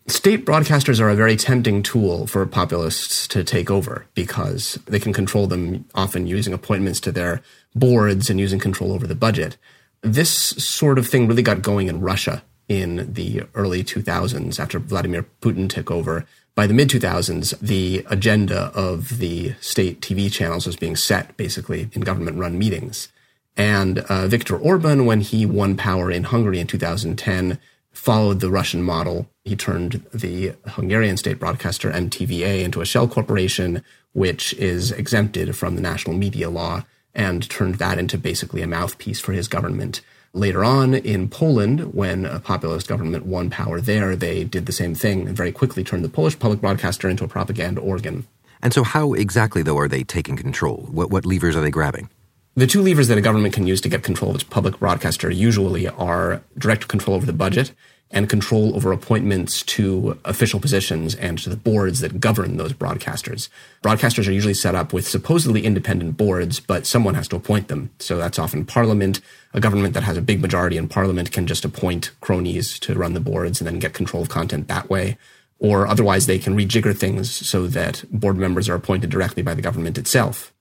State 0.08 0.46
broadcasters 0.46 1.00
are 1.00 1.10
a 1.10 1.16
very 1.16 1.38
tempting 1.38 1.82
tool 1.82 2.28
for 2.28 2.46
populists 2.46 3.26
to 3.30 3.42
take 3.42 3.72
over 3.72 4.06
because 4.16 4.78
they 4.86 5.00
can 5.00 5.14
control 5.14 5.48
them 5.48 5.86
often 5.96 6.28
using 6.28 6.52
appointments 6.52 7.00
to 7.00 7.12
their 7.12 7.42
boards 7.74 8.30
and 8.30 8.38
using 8.38 8.60
control 8.60 8.92
over 8.92 9.08
the 9.08 9.16
budget. 9.16 9.56
This 10.02 10.30
sort 10.30 11.00
of 11.00 11.08
thing 11.08 11.26
really 11.26 11.42
got 11.42 11.62
going 11.62 11.88
in 11.88 12.02
Russia 12.02 12.44
in 12.74 13.14
the 13.14 13.44
early 13.54 13.84
2000s 13.84 14.60
after 14.60 14.80
Vladimir 14.80 15.26
Putin 15.42 15.70
took 15.70 15.92
over. 15.92 16.26
By 16.56 16.66
the 16.66 16.74
mid 16.74 16.90
2000s, 16.90 17.58
the 17.60 18.04
agenda 18.10 18.72
of 18.74 19.20
the 19.20 19.54
state 19.62 20.02
TV 20.02 20.32
channels 20.32 20.66
was 20.66 20.76
being 20.76 20.96
set 20.96 21.36
basically 21.38 21.90
in 21.94 22.02
government 22.02 22.38
run 22.38 22.58
meetings. 22.58 23.10
And 23.56 24.00
uh, 24.00 24.28
Viktor 24.28 24.58
Orban, 24.58 25.06
when 25.06 25.22
he 25.22 25.46
won 25.46 25.78
power 25.78 26.10
in 26.10 26.24
Hungary 26.24 26.60
in 26.60 26.68
2010, 26.68 27.60
followed 27.92 28.40
the 28.40 28.50
Russian 28.50 28.82
model. 28.82 29.30
He 29.44 29.56
turned 29.56 30.04
the 30.12 30.54
Hungarian 30.66 31.18
state 31.18 31.40
broadcaster 31.40 31.92
MTVA 31.92 32.64
into 32.64 32.82
a 32.82 32.86
shell 32.86 33.08
corporation, 33.08 33.84
which 34.14 34.54
is 34.56 34.92
exempted 34.92 35.56
from 35.56 35.76
the 35.76 35.82
national 35.82 36.16
media 36.16 36.50
law, 36.50 36.86
and 37.14 37.48
turned 37.50 37.76
that 37.76 38.00
into 38.00 38.18
basically 38.18 38.64
a 38.64 38.68
mouthpiece 38.68 39.20
for 39.20 39.34
his 39.34 39.48
government. 39.48 40.02
Later 40.36 40.64
on 40.66 40.96
in 40.96 41.30
Poland, 41.30 41.94
when 41.94 42.26
a 42.26 42.40
populist 42.40 42.88
government 42.88 43.28
won 43.28 43.52
power 43.52 43.80
there, 43.80 44.16
they 44.16 44.44
did 44.44 44.66
the 44.66 44.72
same 44.72 44.96
thing 44.96 45.28
and 45.28 45.38
very 45.38 45.52
quickly 45.52 45.84
turned 45.84 46.04
the 46.04 46.10
Polish 46.10 46.40
public 46.40 46.60
broadcaster 46.60 47.08
into 47.08 47.24
a 47.24 47.28
propaganda 47.28 47.80
organ. 47.80 48.26
And 48.64 48.74
so, 48.74 48.84
how 48.84 49.14
exactly, 49.14 49.62
though, 49.62 49.78
are 49.78 49.88
they 49.88 50.04
taking 50.04 50.36
control? 50.36 50.88
What, 50.90 51.12
what 51.12 51.24
levers 51.24 51.56
are 51.56 51.62
they 51.62 51.70
grabbing? 51.70 52.10
The 52.56 52.66
two 52.66 52.82
levers 52.82 53.10
that 53.10 53.18
a 53.20 53.22
government 53.22 53.54
can 53.54 53.68
use 53.68 53.80
to 53.82 53.90
get 53.90 54.02
control 54.02 54.32
of 54.32 54.36
its 54.36 54.44
public 54.44 54.80
broadcaster 54.80 55.30
usually 55.30 55.88
are 55.88 56.42
direct 56.58 56.88
control 56.88 57.16
over 57.16 57.28
the 57.28 57.34
budget 57.34 57.72
and 58.14 58.30
control 58.30 58.76
over 58.76 58.92
appointments 58.92 59.64
to 59.64 60.18
official 60.24 60.60
positions 60.60 61.16
and 61.16 61.40
to 61.40 61.50
the 61.50 61.58
boards 61.58 62.00
that 62.00 62.20
govern 62.20 62.58
those 62.58 62.72
broadcasters. 62.72 63.50
Broadcasters 63.82 64.28
are 64.28 64.32
usually 64.32 64.54
set 64.54 64.76
up 64.76 64.94
with 64.94 65.08
supposedly 65.08 65.66
independent 65.66 66.16
boards, 66.16 66.60
but 66.60 66.86
someone 66.86 67.16
has 67.16 67.28
to 67.28 67.36
appoint 67.36 67.70
them. 67.70 67.90
So 68.00 68.18
that's 68.18 68.38
often 68.38 68.66
parliament. 68.66 69.20
A 69.54 69.60
government 69.60 69.96
that 69.96 70.04
has 70.04 70.16
a 70.16 70.22
big 70.22 70.42
majority 70.42 70.78
in 70.78 70.88
parliament 70.88 71.32
can 71.32 71.48
just 71.48 71.66
appoint 71.66 72.12
cronies 72.22 72.78
to 72.80 72.94
run 72.94 73.16
the 73.16 73.20
boards 73.20 73.60
and 73.60 73.68
then 73.68 73.80
get 73.80 73.94
control 73.94 74.22
of 74.22 74.30
content 74.30 74.68
that 74.68 74.90
way. 74.90 75.18
Or 75.58 75.88
otherwise, 75.88 76.28
they 76.28 76.40
can 76.40 76.56
rejigger 76.56 76.96
things 76.96 77.32
so 77.32 77.66
that 77.68 78.04
board 78.12 78.38
members 78.38 78.70
are 78.70 78.76
appointed 78.76 79.10
directly 79.10 79.42
by 79.42 79.56
the 79.56 79.62
government 79.62 79.98
itself. 79.98 80.54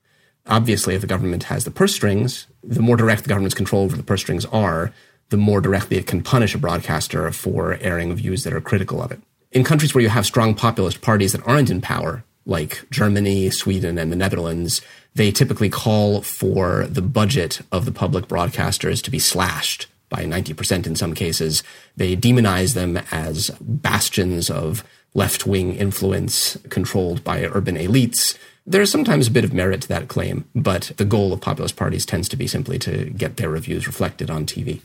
Obviously, 0.47 0.95
if 0.95 1.03
the 1.03 1.07
government 1.07 1.45
has 1.45 1.65
the 1.65 1.71
purse 1.71 1.95
strings, 1.95 2.47
the 2.65 2.83
more 2.83 2.97
direct 2.97 3.23
the 3.23 3.29
government's 3.29 3.55
control 3.55 3.83
over 3.83 3.97
the 3.97 4.03
purse 4.03 4.23
strings 4.23 4.47
are, 4.47 4.93
the 5.33 5.37
more 5.39 5.61
directly 5.61 5.97
it 5.97 6.07
can 6.07 6.23
punish 6.23 6.55
a 6.55 6.59
broadcaster 6.59 7.33
for 7.33 7.79
airing 7.81 8.15
views 8.15 8.45
that 8.45 8.53
are 8.53 8.61
critical 8.61 9.03
of 9.03 9.11
it. 9.11 9.19
In 9.51 9.65
countries 9.65 9.95
where 9.95 10.03
you 10.03 10.11
have 10.11 10.27
strong 10.27 10.55
populist 10.55 11.01
parties 11.01 11.33
that 11.33 11.47
aren't 11.47 11.71
in 11.71 11.81
power, 11.81 12.23
like 12.45 12.85
Germany, 12.91 13.51
Sweden, 13.51 13.99
and 13.99 14.13
the 14.13 14.17
Netherlands, 14.17 14.83
they 15.15 15.31
typically 15.31 15.71
call 15.71 16.21
for 16.21 16.87
the 16.87 17.03
budget 17.03 17.63
of 17.73 17.87
the 17.87 17.93
public 17.93 18.27
broadcasters 18.27 19.03
to 19.03 19.11
be 19.11 19.19
slashed 19.19 19.87
by 20.11 20.25
90% 20.25 20.87
in 20.87 20.97
some 20.97 21.15
cases. 21.15 21.63
They 21.97 22.15
demonize 22.15 22.75
them 22.75 22.99
as 23.11 23.51
bastions 23.59 24.51
of 24.51 24.85
left 25.15 25.47
wing 25.47 25.75
influence 25.75 26.59
controlled 26.69 27.25
by 27.25 27.45
urban 27.45 27.77
elites. 27.77 28.37
There's 28.67 28.91
sometimes 28.91 29.29
a 29.29 29.33
bit 29.33 29.45
of 29.45 29.55
merit 29.55 29.83
to 29.83 29.89
that 29.89 30.09
claim, 30.09 30.45
but 30.55 30.93
the 30.99 31.07
goal 31.07 31.33
of 31.33 31.41
populist 31.41 31.77
parties 31.77 32.05
tends 32.05 32.29
to 32.29 32.37
be 32.37 32.47
simply 32.47 32.79
to 32.81 33.07
get 33.11 33.39
their 33.39 33.49
reviews 33.49 33.87
reflected 33.87 34.31
on 34.31 34.47
TV. 34.47 34.83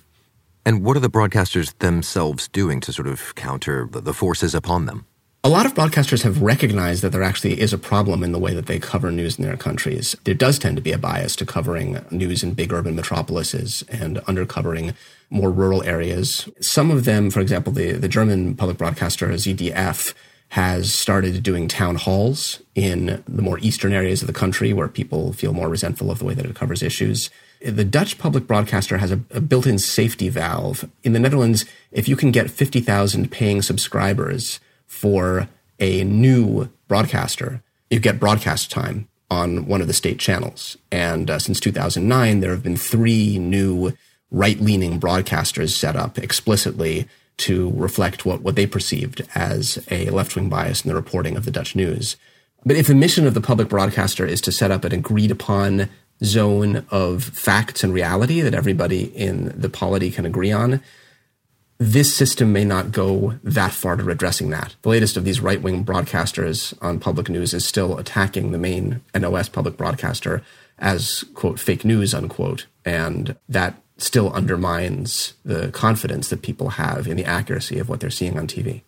And 0.68 0.84
what 0.84 0.98
are 0.98 1.00
the 1.00 1.10
broadcasters 1.10 1.74
themselves 1.80 2.50
doing 2.50 2.82
to 2.82 2.92
sort 2.92 3.08
of 3.08 3.34
counter 3.36 3.88
the 3.90 4.14
forces 4.14 4.54
upon 4.54 4.86
them? 4.86 5.06
A 5.46 5.48
lot 5.48 5.66
of 5.66 5.74
broadcasters 5.74 6.24
have 6.24 6.42
recognized 6.42 7.02
that 7.04 7.14
there 7.14 7.24
actually 7.24 7.62
is 7.62 7.72
a 7.72 7.78
problem 7.78 8.22
in 8.22 8.34
the 8.34 8.38
way 8.38 8.54
that 8.54 8.66
they 8.66 8.78
cover 8.78 9.10
news 9.10 9.40
in 9.40 9.46
their 9.46 9.56
countries. 9.56 10.14
There 10.26 10.34
does 10.34 10.60
tend 10.60 10.76
to 10.76 10.82
be 10.82 10.92
a 10.92 10.98
bias 10.98 11.38
to 11.38 11.46
covering 11.46 12.04
news 12.12 12.44
in 12.44 12.52
big 12.52 12.74
urban 12.74 12.98
metropolises 12.98 13.82
and 13.88 14.18
undercovering 14.28 14.94
more 15.30 15.52
rural 15.52 15.84
areas. 15.84 16.50
Some 16.60 16.92
of 16.92 17.06
them, 17.06 17.30
for 17.30 17.40
example, 17.40 17.72
the, 17.72 17.94
the 17.94 18.10
German 18.10 18.54
public 18.54 18.78
broadcaster 18.78 19.30
ZDF 19.30 20.14
has 20.50 20.94
started 20.94 21.44
doing 21.44 21.70
town 21.70 21.96
halls 21.96 22.62
in 22.76 23.24
the 23.26 23.42
more 23.42 23.60
eastern 23.60 23.94
areas 23.94 24.22
of 24.22 24.28
the 24.28 24.34
country 24.34 24.74
where 24.74 24.90
people 24.90 25.32
feel 25.32 25.54
more 25.54 25.70
resentful 25.70 26.12
of 26.12 26.20
the 26.20 26.26
way 26.26 26.34
that 26.34 26.46
it 26.46 26.56
covers 26.56 26.84
issues. 26.84 27.30
The 27.68 27.84
Dutch 27.84 28.18
public 28.18 28.48
broadcaster 28.48 28.98
has 28.98 29.12
a, 29.12 29.20
a 29.30 29.42
built 29.42 29.68
in 29.68 29.78
safety 29.78 30.30
valve. 30.30 30.90
In 31.04 31.12
the 31.12 31.20
Netherlands, 31.20 31.66
if 31.92 32.08
you 32.08 32.16
can 32.16 32.32
get 32.32 32.50
50,000 32.50 33.30
paying 33.30 33.62
subscribers 33.62 34.62
for 34.86 35.50
a 35.78 36.06
new 36.06 36.70
broadcaster, 36.88 37.62
you 37.90 38.00
get 38.00 38.22
broadcast 38.22 38.72
time 38.72 39.10
on 39.30 39.66
one 39.66 39.82
of 39.82 39.88
the 39.88 39.94
state 39.94 40.18
channels. 40.18 40.78
And 40.94 41.30
uh, 41.30 41.40
since 41.40 41.60
2009, 41.60 42.40
there 42.40 42.52
have 42.52 42.64
been 42.64 42.78
three 42.78 43.38
new 43.38 43.92
right 44.32 44.62
leaning 44.62 44.98
broadcasters 44.98 45.72
set 45.72 45.98
up 45.98 46.18
explicitly 46.18 47.06
to 47.36 47.74
reflect 47.76 48.26
what, 48.26 48.42
what 48.42 48.56
they 48.56 48.66
perceived 48.66 49.28
as 49.36 49.86
a 49.92 50.10
left 50.10 50.38
wing 50.38 50.48
bias 50.48 50.86
in 50.86 50.90
the 50.90 50.96
reporting 50.96 51.36
of 51.36 51.44
the 51.44 51.52
Dutch 51.52 51.76
news. 51.76 52.16
But 52.66 52.78
if 52.78 52.88
the 52.88 52.96
mission 52.96 53.28
of 53.28 53.34
the 53.34 53.42
public 53.42 53.68
broadcaster 53.68 54.26
is 54.26 54.40
to 54.42 54.54
set 54.54 54.72
up 54.72 54.86
an 54.86 54.94
agreed 54.94 55.32
upon 55.32 55.90
zone 56.24 56.86
of 56.90 57.24
facts 57.24 57.84
and 57.84 57.94
reality 57.94 58.42
that 58.42 58.54
everybody 58.54 59.06
in 59.16 59.54
the 59.60 59.70
polity 59.70 60.12
can 60.12 60.26
agree 60.26 60.52
on, 60.52 60.82
this 61.80 62.16
system 62.16 62.52
may 62.52 62.66
not 62.66 62.92
go 62.92 63.36
that 63.44 63.72
far 63.72 63.96
to 63.96 64.10
addressing 64.10 64.50
that. 64.50 64.76
The 64.82 64.90
latest 64.90 65.16
of 65.16 65.26
these 65.26 65.40
right 65.40 65.62
wing 65.62 65.86
broadcasters 65.86 66.74
on 66.82 67.00
public 67.00 67.30
news 67.30 67.54
is 67.54 67.68
still 67.68 67.98
attacking 67.98 68.52
the 68.52 68.58
main 68.58 69.02
NOS 69.14 69.48
public 69.50 69.78
broadcaster 69.78 70.42
as, 70.80 71.24
quote, 71.36 71.60
fake 71.60 71.86
news, 71.86 72.14
unquote. 72.14 72.66
And 72.84 73.36
that 73.48 73.76
still 73.98 74.32
undermines 74.34 75.34
the 75.44 75.70
confidence 75.70 76.30
that 76.30 76.42
people 76.42 76.70
have 76.70 77.08
in 77.08 77.18
the 77.18 77.26
accuracy 77.26 77.78
of 77.80 77.90
what 77.90 78.00
they're 78.00 78.10
seeing 78.10 78.38
on 78.38 78.48
TV. 78.48 78.82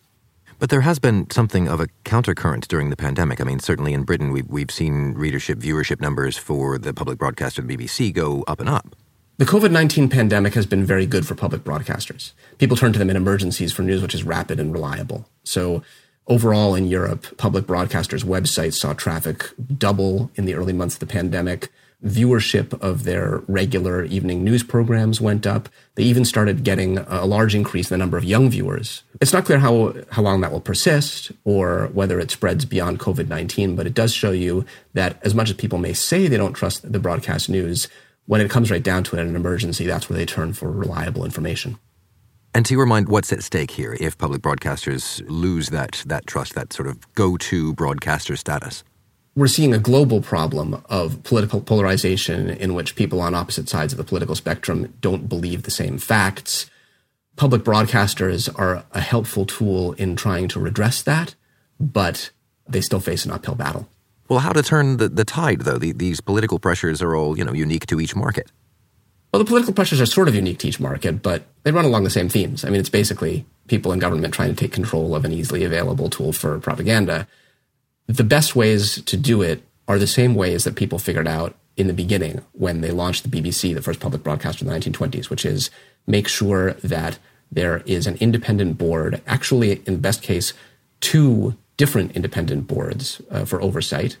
But 0.60 0.68
there 0.68 0.82
has 0.82 0.98
been 0.98 1.28
something 1.30 1.68
of 1.68 1.80
a 1.80 1.86
countercurrent 2.04 2.68
during 2.68 2.90
the 2.90 2.96
pandemic. 2.96 3.40
I 3.40 3.44
mean, 3.44 3.60
certainly 3.60 3.94
in 3.94 4.02
Britain, 4.02 4.30
we've, 4.30 4.46
we've 4.46 4.70
seen 4.70 5.14
readership, 5.14 5.58
viewership 5.58 6.02
numbers 6.02 6.36
for 6.36 6.76
the 6.76 6.92
public 6.92 7.16
broadcaster, 7.16 7.62
the 7.62 7.76
BBC, 7.76 8.12
go 8.12 8.44
up 8.46 8.60
and 8.60 8.68
up. 8.68 8.94
The 9.38 9.46
COVID 9.46 9.70
19 9.70 10.10
pandemic 10.10 10.52
has 10.52 10.66
been 10.66 10.84
very 10.84 11.06
good 11.06 11.26
for 11.26 11.34
public 11.34 11.64
broadcasters. 11.64 12.32
People 12.58 12.76
turn 12.76 12.92
to 12.92 12.98
them 12.98 13.08
in 13.08 13.16
emergencies 13.16 13.72
for 13.72 13.80
news 13.80 14.02
which 14.02 14.14
is 14.14 14.22
rapid 14.22 14.60
and 14.60 14.70
reliable. 14.70 15.26
So, 15.44 15.82
overall 16.26 16.74
in 16.74 16.88
Europe, 16.88 17.38
public 17.38 17.64
broadcasters' 17.64 18.22
websites 18.22 18.74
saw 18.74 18.92
traffic 18.92 19.46
double 19.78 20.30
in 20.34 20.44
the 20.44 20.54
early 20.54 20.74
months 20.74 20.96
of 20.96 21.00
the 21.00 21.06
pandemic 21.06 21.72
viewership 22.04 22.78
of 22.80 23.04
their 23.04 23.42
regular 23.46 24.04
evening 24.04 24.42
news 24.42 24.62
programs 24.62 25.20
went 25.20 25.46
up. 25.46 25.68
They 25.96 26.02
even 26.04 26.24
started 26.24 26.64
getting 26.64 26.98
a 26.98 27.26
large 27.26 27.54
increase 27.54 27.90
in 27.90 27.94
the 27.94 27.98
number 27.98 28.16
of 28.16 28.24
young 28.24 28.48
viewers. 28.50 29.02
It's 29.20 29.32
not 29.32 29.44
clear 29.44 29.58
how, 29.58 29.94
how 30.10 30.22
long 30.22 30.40
that 30.40 30.52
will 30.52 30.60
persist 30.60 31.32
or 31.44 31.90
whether 31.92 32.18
it 32.18 32.30
spreads 32.30 32.64
beyond 32.64 33.00
COVID 33.00 33.28
19, 33.28 33.76
but 33.76 33.86
it 33.86 33.94
does 33.94 34.12
show 34.12 34.30
you 34.30 34.64
that 34.94 35.18
as 35.24 35.34
much 35.34 35.50
as 35.50 35.56
people 35.56 35.78
may 35.78 35.92
say 35.92 36.26
they 36.26 36.36
don't 36.36 36.54
trust 36.54 36.90
the 36.90 36.98
broadcast 36.98 37.48
news, 37.48 37.88
when 38.26 38.40
it 38.40 38.50
comes 38.50 38.70
right 38.70 38.82
down 38.82 39.04
to 39.04 39.16
it 39.16 39.20
in 39.20 39.28
an 39.28 39.36
emergency, 39.36 39.86
that's 39.86 40.08
where 40.08 40.16
they 40.16 40.26
turn 40.26 40.52
for 40.52 40.70
reliable 40.70 41.24
information. 41.24 41.78
And 42.54 42.66
to 42.66 42.74
your 42.74 42.86
mind, 42.86 43.08
what's 43.08 43.32
at 43.32 43.42
stake 43.42 43.70
here 43.70 43.96
if 44.00 44.18
public 44.18 44.42
broadcasters 44.42 45.22
lose 45.28 45.68
that, 45.68 46.02
that 46.06 46.26
trust, 46.26 46.54
that 46.54 46.72
sort 46.72 46.88
of 46.88 47.12
go 47.14 47.36
to 47.36 47.74
broadcaster 47.74 48.36
status? 48.36 48.82
We're 49.36 49.46
seeing 49.46 49.72
a 49.72 49.78
global 49.78 50.20
problem 50.20 50.82
of 50.88 51.22
political 51.22 51.60
polarization 51.60 52.50
in 52.50 52.74
which 52.74 52.96
people 52.96 53.20
on 53.20 53.34
opposite 53.34 53.68
sides 53.68 53.92
of 53.92 53.96
the 53.96 54.04
political 54.04 54.34
spectrum 54.34 54.92
don't 55.00 55.28
believe 55.28 55.62
the 55.62 55.70
same 55.70 55.98
facts. 55.98 56.68
Public 57.36 57.62
broadcasters 57.62 58.52
are 58.58 58.84
a 58.92 59.00
helpful 59.00 59.46
tool 59.46 59.92
in 59.94 60.16
trying 60.16 60.48
to 60.48 60.60
redress 60.60 61.02
that, 61.02 61.34
but 61.78 62.30
they 62.68 62.80
still 62.80 63.00
face 63.00 63.24
an 63.24 63.30
uphill 63.30 63.54
battle. 63.54 63.88
Well, 64.28 64.40
how 64.40 64.52
to 64.52 64.62
turn 64.62 64.98
the, 64.98 65.08
the 65.08 65.24
tide, 65.24 65.62
though? 65.62 65.78
The, 65.78 65.92
these 65.92 66.20
political 66.20 66.58
pressures 66.58 67.00
are 67.00 67.16
all, 67.16 67.38
you 67.38 67.44
know, 67.44 67.52
unique 67.52 67.86
to 67.86 68.00
each 68.00 68.14
market. 68.14 68.50
Well, 69.32 69.38
the 69.38 69.46
political 69.46 69.72
pressures 69.72 70.00
are 70.00 70.06
sort 70.06 70.28
of 70.28 70.34
unique 70.34 70.58
to 70.58 70.68
each 70.68 70.80
market, 70.80 71.22
but 71.22 71.44
they 71.62 71.70
run 71.70 71.84
along 71.84 72.04
the 72.04 72.10
same 72.10 72.28
themes. 72.28 72.64
I 72.64 72.68
mean, 72.68 72.80
it's 72.80 72.88
basically 72.88 73.46
people 73.68 73.92
in 73.92 74.00
government 74.00 74.34
trying 74.34 74.50
to 74.50 74.56
take 74.56 74.72
control 74.72 75.14
of 75.14 75.24
an 75.24 75.32
easily 75.32 75.64
available 75.64 76.10
tool 76.10 76.32
for 76.32 76.58
propaganda 76.58 77.28
the 78.16 78.24
best 78.24 78.56
ways 78.56 79.00
to 79.02 79.16
do 79.16 79.40
it 79.40 79.62
are 79.86 79.98
the 79.98 80.06
same 80.06 80.34
ways 80.34 80.64
that 80.64 80.74
people 80.74 80.98
figured 80.98 81.28
out 81.28 81.54
in 81.76 81.86
the 81.86 81.92
beginning 81.92 82.44
when 82.52 82.80
they 82.80 82.90
launched 82.90 83.22
the 83.22 83.28
BBC, 83.28 83.72
the 83.74 83.82
first 83.82 84.00
public 84.00 84.22
broadcaster 84.22 84.64
in 84.64 84.70
the 84.70 84.76
1920s, 84.78 85.30
which 85.30 85.44
is 85.44 85.70
make 86.06 86.26
sure 86.26 86.72
that 86.74 87.18
there 87.52 87.78
is 87.86 88.06
an 88.06 88.16
independent 88.16 88.78
board, 88.78 89.22
actually, 89.26 89.82
in 89.86 89.94
the 89.94 89.98
best 90.00 90.22
case, 90.22 90.52
two 91.00 91.56
different 91.76 92.12
independent 92.12 92.66
boards 92.66 93.22
uh, 93.30 93.44
for 93.44 93.62
oversight, 93.62 94.16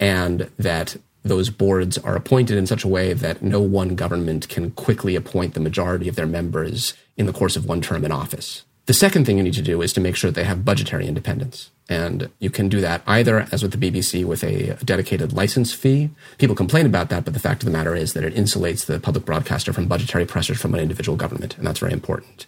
and 0.00 0.50
that 0.58 0.96
those 1.22 1.50
boards 1.50 1.98
are 1.98 2.16
appointed 2.16 2.56
in 2.56 2.66
such 2.66 2.84
a 2.84 2.88
way 2.88 3.12
that 3.12 3.42
no 3.42 3.60
one 3.60 3.94
government 3.94 4.48
can 4.48 4.70
quickly 4.70 5.16
appoint 5.16 5.54
the 5.54 5.60
majority 5.60 6.08
of 6.08 6.16
their 6.16 6.26
members 6.26 6.94
in 7.16 7.26
the 7.26 7.32
course 7.32 7.56
of 7.56 7.66
one 7.66 7.82
term 7.82 8.04
in 8.04 8.12
office. 8.12 8.64
The 8.88 8.94
second 8.94 9.26
thing 9.26 9.36
you 9.36 9.42
need 9.42 9.52
to 9.52 9.60
do 9.60 9.82
is 9.82 9.92
to 9.92 10.00
make 10.00 10.16
sure 10.16 10.30
they 10.30 10.44
have 10.44 10.64
budgetary 10.64 11.06
independence. 11.06 11.70
And 11.90 12.30
you 12.38 12.48
can 12.48 12.70
do 12.70 12.80
that 12.80 13.02
either, 13.06 13.46
as 13.52 13.62
with 13.62 13.78
the 13.78 13.90
BBC, 13.90 14.24
with 14.24 14.42
a 14.42 14.82
dedicated 14.82 15.34
license 15.34 15.74
fee. 15.74 16.08
People 16.38 16.56
complain 16.56 16.86
about 16.86 17.10
that, 17.10 17.26
but 17.26 17.34
the 17.34 17.38
fact 17.38 17.62
of 17.62 17.66
the 17.66 17.70
matter 17.70 17.94
is 17.94 18.14
that 18.14 18.24
it 18.24 18.34
insulates 18.34 18.86
the 18.86 18.98
public 18.98 19.26
broadcaster 19.26 19.74
from 19.74 19.88
budgetary 19.88 20.24
pressures 20.24 20.58
from 20.58 20.72
an 20.72 20.80
individual 20.80 21.18
government, 21.18 21.58
and 21.58 21.66
that's 21.66 21.80
very 21.80 21.92
important. 21.92 22.46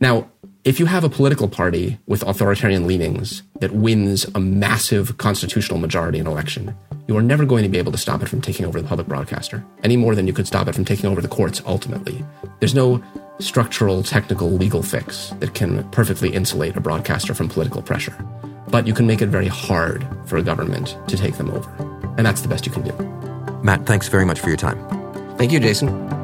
Now, 0.00 0.30
if 0.62 0.78
you 0.78 0.86
have 0.86 1.02
a 1.02 1.08
political 1.08 1.48
party 1.48 1.98
with 2.06 2.22
authoritarian 2.22 2.86
leanings 2.86 3.42
that 3.58 3.72
wins 3.72 4.26
a 4.36 4.38
massive 4.38 5.18
constitutional 5.18 5.80
majority 5.80 6.20
in 6.20 6.28
election, 6.28 6.72
you 7.08 7.16
are 7.16 7.22
never 7.22 7.44
going 7.44 7.64
to 7.64 7.68
be 7.68 7.78
able 7.78 7.90
to 7.90 7.98
stop 7.98 8.22
it 8.22 8.28
from 8.28 8.40
taking 8.40 8.64
over 8.64 8.80
the 8.80 8.86
public 8.86 9.08
broadcaster, 9.08 9.64
any 9.82 9.96
more 9.96 10.14
than 10.14 10.28
you 10.28 10.32
could 10.32 10.46
stop 10.46 10.68
it 10.68 10.74
from 10.76 10.84
taking 10.84 11.10
over 11.10 11.20
the 11.20 11.26
courts 11.26 11.60
ultimately. 11.66 12.24
There's 12.60 12.76
no 12.76 13.02
structural, 13.38 14.02
technical, 14.02 14.50
legal 14.50 14.82
fix 14.82 15.30
that 15.38 15.54
can 15.54 15.88
perfectly 15.90 16.34
insulate 16.34 16.76
a 16.76 16.80
broadcaster 16.80 17.34
from 17.34 17.48
political 17.48 17.82
pressure 17.82 18.16
but 18.70 18.86
you 18.86 18.94
can 18.94 19.06
make 19.06 19.22
it 19.22 19.28
very 19.28 19.48
hard 19.48 20.06
for 20.26 20.36
a 20.36 20.42
government 20.42 20.96
to 21.08 21.16
take 21.16 21.36
them 21.36 21.50
over. 21.50 21.70
And 22.16 22.26
that's 22.26 22.42
the 22.42 22.48
best 22.48 22.66
you 22.66 22.72
can 22.72 22.82
do. 22.82 22.92
Matt, 23.62 23.86
thanks 23.86 24.08
very 24.08 24.24
much 24.24 24.40
for 24.40 24.48
your 24.48 24.56
time. 24.56 24.78
Thank 25.36 25.52
you, 25.52 25.60
Jason. 25.60 26.17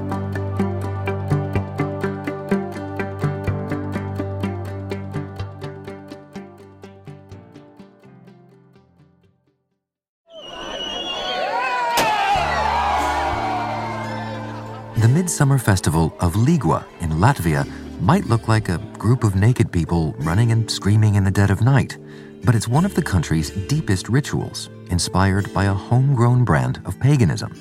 Midsummer 15.34 15.58
Festival 15.58 16.14
of 16.20 16.34
Līgo 16.34 16.84
in 17.00 17.10
Latvia 17.10 17.66
might 18.00 18.24
look 18.26 18.46
like 18.46 18.68
a 18.68 18.78
group 18.96 19.24
of 19.24 19.34
naked 19.34 19.72
people 19.72 20.14
running 20.18 20.52
and 20.52 20.70
screaming 20.70 21.16
in 21.16 21.24
the 21.24 21.30
dead 21.32 21.50
of 21.50 21.60
night 21.60 21.98
but 22.44 22.54
it's 22.54 22.68
one 22.68 22.84
of 22.84 22.94
the 22.94 23.02
country's 23.02 23.50
deepest 23.66 24.08
rituals, 24.08 24.70
inspired 24.90 25.52
by 25.52 25.64
a 25.64 25.74
homegrown 25.74 26.44
brand 26.44 26.80
of 26.84 27.00
paganism. 27.00 27.52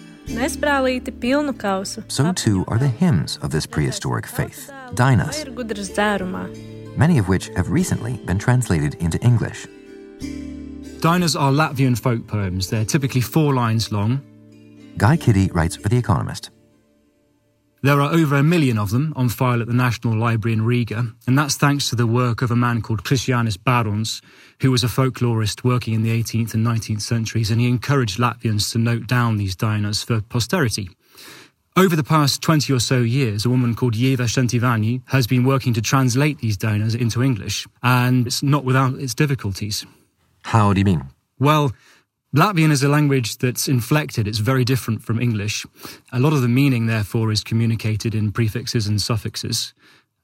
So 2.09 2.33
too 2.33 2.63
are 2.67 2.77
the 2.77 2.87
hymns 2.87 3.39
of 3.41 3.49
this 3.49 3.65
prehistoric 3.65 4.27
faith, 4.27 4.71
Dainas, 4.93 5.35
many 6.95 7.17
of 7.17 7.27
which 7.27 7.47
have 7.55 7.71
recently 7.71 8.17
been 8.17 8.37
translated 8.37 8.93
into 8.95 9.17
English. 9.21 9.65
Dainas 11.01 11.35
are 11.39 11.51
Latvian 11.51 11.97
folk 11.97 12.27
poems. 12.27 12.69
They're 12.69 12.85
typically 12.85 13.21
four 13.21 13.55
lines 13.55 13.91
long. 13.91 14.21
Guy 14.97 15.17
Kiddie 15.17 15.49
writes 15.53 15.75
for 15.75 15.89
The 15.89 15.97
Economist. 15.97 16.51
There 17.83 17.99
are 17.99 18.13
over 18.13 18.37
a 18.37 18.43
million 18.43 18.77
of 18.77 18.91
them 18.91 19.11
on 19.17 19.27
file 19.27 19.59
at 19.59 19.67
the 19.67 19.73
National 19.73 20.17
Library 20.17 20.53
in 20.53 20.63
Riga, 20.63 21.05
and 21.27 21.37
that's 21.37 21.57
thanks 21.57 21.89
to 21.89 21.97
the 21.97 22.07
work 22.07 22.41
of 22.41 22.49
a 22.49 22.55
man 22.55 22.81
called 22.81 23.03
Krišjānis 23.03 23.61
Barons, 23.61 24.21
who 24.61 24.71
was 24.71 24.85
a 24.85 24.87
folklorist 24.87 25.65
working 25.65 25.93
in 25.93 26.01
the 26.01 26.23
18th 26.23 26.53
and 26.53 26.65
19th 26.65 27.01
centuries, 27.01 27.51
and 27.51 27.59
he 27.59 27.67
encouraged 27.67 28.19
Latvians 28.19 28.71
to 28.71 28.77
note 28.77 29.05
down 29.05 29.35
these 29.35 29.57
dainas 29.57 30.05
for 30.05 30.21
posterity. 30.21 30.91
Over 31.75 31.97
the 31.97 32.05
past 32.05 32.41
20 32.41 32.71
or 32.71 32.79
so 32.79 33.01
years, 33.01 33.43
a 33.43 33.49
woman 33.49 33.75
called 33.75 33.95
Ieva 33.95 34.29
Szentivanyi 34.29 35.01
has 35.07 35.27
been 35.27 35.43
working 35.43 35.73
to 35.73 35.81
translate 35.81 36.37
these 36.37 36.57
dainas 36.57 36.97
into 36.97 37.21
English, 37.21 37.67
and 37.83 38.25
it's 38.25 38.41
not 38.41 38.63
without 38.63 38.95
its 38.95 39.13
difficulties. 39.13 39.85
How 40.43 40.71
do 40.71 40.79
you 40.79 40.85
mean? 40.85 41.03
Well, 41.37 41.73
Latvian 42.35 42.71
is 42.71 42.81
a 42.81 42.89
language 42.89 43.37
that's 43.37 43.67
inflected. 43.67 44.27
It's 44.27 44.39
very 44.39 44.65
different 44.65 45.03
from 45.03 45.21
English. 45.21 45.67
A 46.11 46.19
lot 46.19 46.33
of 46.33 46.41
the 46.41 46.47
meaning, 46.47 46.87
therefore, 46.87 47.31
is 47.31 47.43
communicated 47.43 48.15
in 48.15 48.31
prefixes 48.31 48.87
and 48.87 48.99
suffixes. 48.99 49.75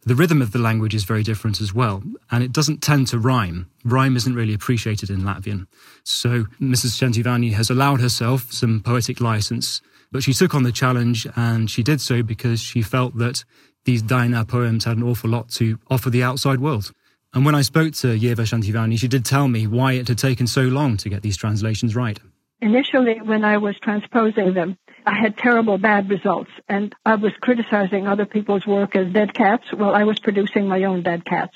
The 0.07 0.15
rhythm 0.15 0.41
of 0.41 0.51
the 0.51 0.57
language 0.57 0.95
is 0.95 1.03
very 1.03 1.21
different 1.21 1.61
as 1.61 1.71
well, 1.71 2.01
and 2.31 2.43
it 2.43 2.51
doesn't 2.51 2.81
tend 2.81 3.05
to 3.09 3.19
rhyme. 3.19 3.69
Rhyme 3.85 4.15
isn't 4.15 4.33
really 4.33 4.55
appreciated 4.55 5.11
in 5.11 5.21
Latvian. 5.21 5.67
So 6.03 6.45
Mrs. 6.59 6.97
Szentivanyi 6.97 7.53
has 7.53 7.69
allowed 7.69 8.01
herself 8.01 8.51
some 8.51 8.81
poetic 8.81 9.21
license, 9.21 9.79
but 10.11 10.23
she 10.23 10.33
took 10.33 10.55
on 10.55 10.63
the 10.63 10.71
challenge 10.71 11.27
and 11.35 11.69
she 11.69 11.83
did 11.83 12.01
so 12.01 12.23
because 12.23 12.59
she 12.59 12.81
felt 12.81 13.17
that 13.19 13.43
these 13.85 14.01
Daina 14.01 14.47
poems 14.47 14.85
had 14.85 14.97
an 14.97 15.03
awful 15.03 15.29
lot 15.29 15.49
to 15.49 15.77
offer 15.91 16.09
the 16.09 16.23
outside 16.23 16.59
world. 16.59 16.91
And 17.33 17.45
when 17.45 17.55
I 17.55 17.61
spoke 17.61 17.93
to 17.95 18.07
Ieva 18.07 18.41
Szentivanyi, 18.41 18.97
she 18.97 19.07
did 19.07 19.23
tell 19.23 19.47
me 19.47 19.67
why 19.67 19.93
it 19.93 20.07
had 20.07 20.17
taken 20.17 20.47
so 20.47 20.63
long 20.63 20.97
to 20.97 21.09
get 21.09 21.21
these 21.21 21.37
translations 21.37 21.95
right. 21.95 22.19
Initially, 22.61 23.21
when 23.21 23.45
I 23.45 23.57
was 23.57 23.79
transposing 23.79 24.53
them, 24.53 24.77
I 25.05 25.15
had 25.15 25.37
terrible 25.37 25.77
bad 25.77 26.09
results, 26.09 26.51
and 26.67 26.93
I 27.05 27.15
was 27.15 27.31
criticizing 27.39 28.07
other 28.07 28.25
people's 28.25 28.67
work 28.67 28.95
as 28.95 29.13
dead 29.13 29.33
cats. 29.33 29.63
Well, 29.71 29.95
I 29.95 30.03
was 30.03 30.19
producing 30.19 30.67
my 30.67 30.83
own 30.83 31.03
dead 31.03 31.23
cats. 31.23 31.55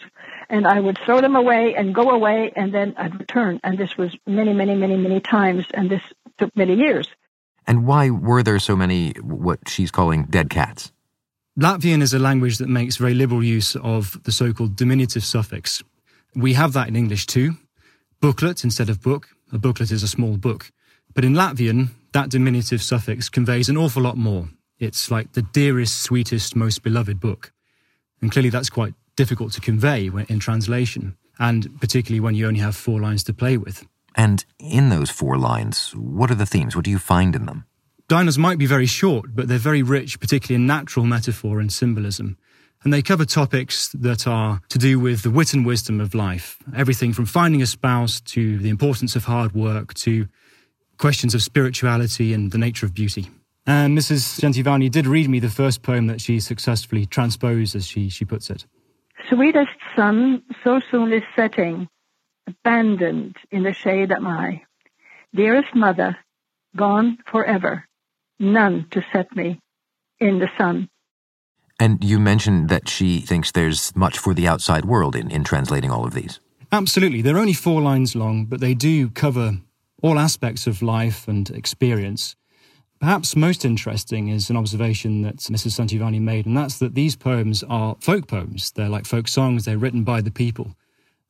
And 0.49 0.67
I 0.67 0.79
would 0.79 0.97
throw 1.05 1.21
them 1.21 1.35
away 1.35 1.75
and 1.75 1.93
go 1.93 2.11
away, 2.11 2.51
and 2.55 2.73
then 2.73 2.93
I'd 2.97 3.19
return. 3.19 3.59
And 3.63 3.77
this 3.77 3.97
was 3.97 4.15
many, 4.27 4.53
many, 4.53 4.75
many, 4.75 4.95
many 4.95 5.19
times, 5.19 5.65
and 5.73 5.89
this 5.89 6.01
took 6.37 6.55
many 6.55 6.75
years. 6.75 7.07
And 7.65 7.85
why 7.85 8.09
were 8.09 8.43
there 8.43 8.59
so 8.59 8.75
many, 8.75 9.13
what 9.21 9.67
she's 9.67 9.91
calling 9.91 10.25
dead 10.25 10.49
cats? 10.49 10.91
Latvian 11.59 12.01
is 12.01 12.15
a 12.15 12.19
language 12.19 12.57
that 12.57 12.67
makes 12.67 12.97
very 12.97 13.13
liberal 13.13 13.43
use 13.43 13.75
of 13.75 14.21
the 14.23 14.31
so 14.31 14.53
called 14.53 14.75
diminutive 14.75 15.23
suffix. 15.23 15.83
We 16.35 16.53
have 16.53 16.73
that 16.73 16.87
in 16.87 16.95
English 16.95 17.27
too. 17.27 17.57
Booklet 18.21 18.63
instead 18.63 18.89
of 18.89 19.03
book. 19.03 19.27
A 19.51 19.59
booklet 19.59 19.91
is 19.91 20.01
a 20.01 20.07
small 20.07 20.37
book. 20.37 20.71
But 21.13 21.23
in 21.23 21.33
Latvian, 21.33 21.89
that 22.13 22.29
diminutive 22.29 22.81
suffix 22.81 23.29
conveys 23.29 23.69
an 23.69 23.77
awful 23.77 24.01
lot 24.01 24.17
more. 24.17 24.49
It's 24.79 25.11
like 25.11 25.33
the 25.33 25.43
dearest, 25.43 26.01
sweetest, 26.01 26.55
most 26.55 26.81
beloved 26.81 27.19
book. 27.19 27.51
And 28.19 28.31
clearly 28.31 28.49
that's 28.49 28.71
quite 28.71 28.95
difficult 29.15 29.53
to 29.53 29.61
convey 29.61 30.09
in 30.27 30.39
translation, 30.39 31.17
and 31.37 31.79
particularly 31.79 32.19
when 32.19 32.33
you 32.33 32.47
only 32.47 32.61
have 32.61 32.75
four 32.75 32.99
lines 32.99 33.23
to 33.25 33.33
play 33.33 33.57
with. 33.57 33.85
And 34.15 34.43
in 34.57 34.89
those 34.89 35.11
four 35.11 35.37
lines, 35.37 35.91
what 35.95 36.31
are 36.31 36.35
the 36.35 36.47
themes? 36.47 36.75
What 36.75 36.85
do 36.85 36.91
you 36.91 36.97
find 36.97 37.35
in 37.35 37.45
them? 37.45 37.65
Dainas 38.13 38.37
might 38.37 38.59
be 38.59 38.67
very 38.67 38.85
short, 38.85 39.33
but 39.33 39.47
they're 39.47 39.57
very 39.57 39.81
rich, 39.81 40.19
particularly 40.19 40.61
in 40.61 40.67
natural 40.67 41.03
metaphor 41.03 41.59
and 41.59 41.73
symbolism. 41.73 42.37
And 42.83 42.93
they 42.93 43.01
cover 43.01 43.25
topics 43.25 43.89
that 43.89 44.27
are 44.27 44.61
to 44.69 44.77
do 44.77 44.99
with 44.99 45.23
the 45.23 45.31
wit 45.31 45.55
and 45.55 45.65
wisdom 45.65 45.99
of 45.99 46.13
life. 46.13 46.59
Everything 46.75 47.11
from 47.11 47.25
finding 47.25 47.63
a 47.63 47.65
spouse 47.65 48.21
to 48.21 48.59
the 48.59 48.69
importance 48.69 49.15
of 49.15 49.25
hard 49.25 49.55
work 49.55 49.95
to 50.05 50.27
questions 50.99 51.33
of 51.33 51.41
spirituality 51.41 52.33
and 52.33 52.51
the 52.51 52.59
nature 52.59 52.85
of 52.85 52.93
beauty. 52.93 53.31
And 53.65 53.97
Mrs. 53.97 54.39
Szentivanyi 54.39 54.91
did 54.91 55.07
read 55.07 55.27
me 55.27 55.39
the 55.39 55.49
first 55.49 55.81
poem 55.81 56.05
that 56.05 56.21
she 56.21 56.39
successfully 56.39 57.07
transposed, 57.07 57.75
as 57.75 57.87
she, 57.87 58.09
she 58.09 58.25
puts 58.25 58.51
it. 58.51 58.67
Sweetest 59.27 59.79
sun, 59.95 60.43
so 60.63 60.79
soon 60.91 61.11
is 61.11 61.23
setting, 61.35 61.87
abandoned 62.45 63.37
in 63.49 63.63
the 63.63 63.73
shade 63.73 64.11
am 64.11 64.27
I. 64.27 64.61
Dearest 65.33 65.73
mother, 65.73 66.15
gone 66.75 67.17
forever, 67.25 67.87
none 68.43 68.87
to 68.91 69.03
set 69.11 69.35
me 69.35 69.59
in 70.19 70.39
the 70.39 70.49
sun. 70.57 70.89
And 71.79 72.03
you 72.03 72.19
mentioned 72.19 72.69
that 72.69 72.87
she 72.87 73.19
thinks 73.19 73.51
there's 73.51 73.95
much 73.95 74.17
for 74.17 74.33
the 74.33 74.47
outside 74.47 74.85
world 74.85 75.15
in, 75.15 75.31
in 75.31 75.43
translating 75.43 75.89
all 75.89 76.05
of 76.05 76.13
these. 76.13 76.39
Absolutely. 76.71 77.21
They're 77.21 77.37
only 77.37 77.53
four 77.53 77.81
lines 77.81 78.15
long, 78.15 78.45
but 78.45 78.59
they 78.59 78.73
do 78.73 79.09
cover 79.09 79.57
all 80.01 80.19
aspects 80.19 80.67
of 80.67 80.81
life 80.81 81.27
and 81.27 81.49
experience. 81.51 82.35
Perhaps 82.99 83.35
most 83.35 83.65
interesting 83.65 84.29
is 84.29 84.49
an 84.49 84.57
observation 84.57 85.23
that 85.23 85.37
Mrs. 85.37 85.79
Szentivanyi 85.79 86.21
made, 86.21 86.45
and 86.45 86.55
that's 86.55 86.79
that 86.79 86.95
these 86.95 87.15
poems 87.15 87.63
are 87.63 87.95
folk 87.99 88.27
poems. 88.27 88.71
They're 88.71 88.89
like 88.89 89.05
folk 89.05 89.27
songs, 89.27 89.65
they're 89.65 89.77
written 89.77 90.03
by 90.03 90.21
the 90.21 90.31
people. 90.31 90.75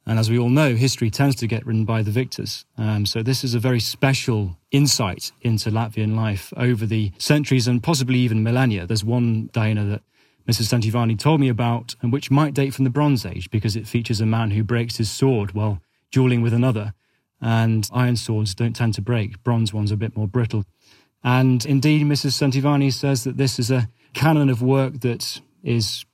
And 0.05 0.19
as 0.19 0.29
we 0.29 0.37
all 0.37 0.49
know, 0.49 0.75
history 0.75 1.09
tends 1.09 1.35
to 1.37 1.47
get 1.47 1.65
written 1.65 1.85
by 1.85 2.01
the 2.01 2.11
victors. 2.11 2.65
Um, 2.77 3.05
so 3.05 3.23
this 3.23 3.43
is 3.43 3.53
a 3.53 3.59
very 3.59 3.79
special 3.79 4.57
insight 4.71 5.31
into 5.41 5.71
Latvian 5.71 6.15
life 6.15 6.53
over 6.57 6.85
the 6.85 7.11
centuries 7.17 7.67
and 7.67 7.81
possibly 7.81 8.19
even 8.19 8.43
millennia. 8.43 8.85
There's 8.85 9.05
one 9.05 9.49
Daina 9.53 9.89
that 9.89 10.01
Mrs. 10.47 10.73
Szentivanyi 10.73 11.17
told 11.17 11.39
me 11.39 11.47
about, 11.47 11.95
and 12.01 12.11
which 12.11 12.29
might 12.29 12.53
date 12.53 12.73
from 12.73 12.83
the 12.83 12.89
Bronze 12.89 13.25
Age 13.25 13.49
because 13.49 13.77
it 13.77 13.87
features 13.87 14.19
a 14.19 14.25
man 14.25 14.51
who 14.51 14.63
breaks 14.63 14.97
his 14.97 15.09
sword 15.09 15.53
while 15.53 15.79
dueling 16.11 16.41
with 16.41 16.53
another. 16.53 16.93
And 17.39 17.89
iron 17.93 18.17
swords 18.17 18.53
don't 18.53 18.75
tend 18.75 18.93
to 18.95 19.01
break, 19.01 19.41
bronze 19.43 19.73
ones 19.73 19.91
are 19.91 19.95
a 19.95 19.97
bit 19.97 20.17
more 20.17 20.27
brittle. 20.27 20.65
And 21.23 21.65
indeed, 21.65 22.05
Mrs. 22.05 22.33
Szentivanyi 22.33 22.91
says 22.91 23.23
that 23.23 23.37
this 23.37 23.57
is 23.57 23.71
a 23.71 23.87
canon 24.13 24.49
of 24.49 24.61
work 24.61 24.99
that 24.99 25.39
is 25.63 26.05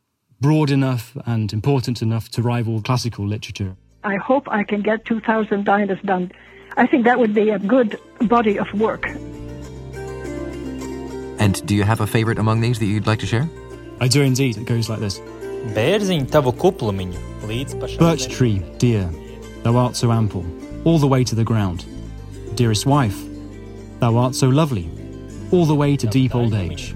broad 0.41 0.71
enough 0.71 1.15
and 1.25 1.51
important 1.53 2.01
enough 2.01 2.29
to 2.29 2.41
rival 2.41 2.81
classical 2.81 3.25
literature. 3.27 3.75
I 4.03 4.15
hope 4.15 4.47
I 4.49 4.63
can 4.63 4.81
get 4.81 5.05
2,000 5.05 5.65
Dainas 5.65 6.01
done. 6.03 6.31
I 6.77 6.87
think 6.87 7.05
that 7.05 7.19
would 7.19 7.33
be 7.33 7.49
a 7.49 7.59
good 7.59 7.99
body 8.21 8.57
of 8.57 8.71
work. 8.73 9.05
And 11.39 11.65
do 11.65 11.75
you 11.75 11.83
have 11.83 12.01
a 12.01 12.07
favorite 12.07 12.37
among 12.37 12.61
these 12.61 12.79
that 12.79 12.85
you'd 12.85 13.07
like 13.07 13.19
to 13.19 13.25
share? 13.25 13.49
I 13.99 14.07
do 14.07 14.21
indeed. 14.21 14.57
It 14.57 14.65
goes 14.65 14.89
like 14.89 14.99
this. 14.99 15.19
Birch 17.97 18.29
tree, 18.29 18.59
dear, 18.77 19.09
thou 19.63 19.75
art 19.75 19.95
so 19.95 20.11
ample, 20.11 20.45
all 20.85 20.99
the 20.99 21.07
way 21.07 21.23
to 21.25 21.35
the 21.35 21.43
ground. 21.43 21.85
Dearest 22.55 22.85
wife, 22.85 23.17
thou 23.99 24.15
art 24.15 24.35
so 24.35 24.47
lovely, 24.47 24.89
all 25.51 25.65
the 25.65 25.75
way 25.75 25.97
to 25.97 26.07
deep 26.07 26.33
old 26.35 26.53
age. 26.53 26.95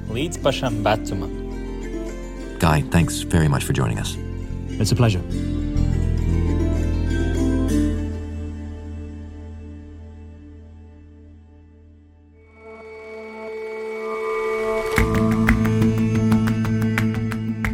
Guy, 2.63 2.79
thanks 2.79 3.19
very 3.23 3.49
much 3.49 3.65
for 3.65 3.73
joining 3.73 3.99
us. 3.99 4.15
It's 4.79 4.93
a 4.93 4.95
pleasure. 4.95 5.19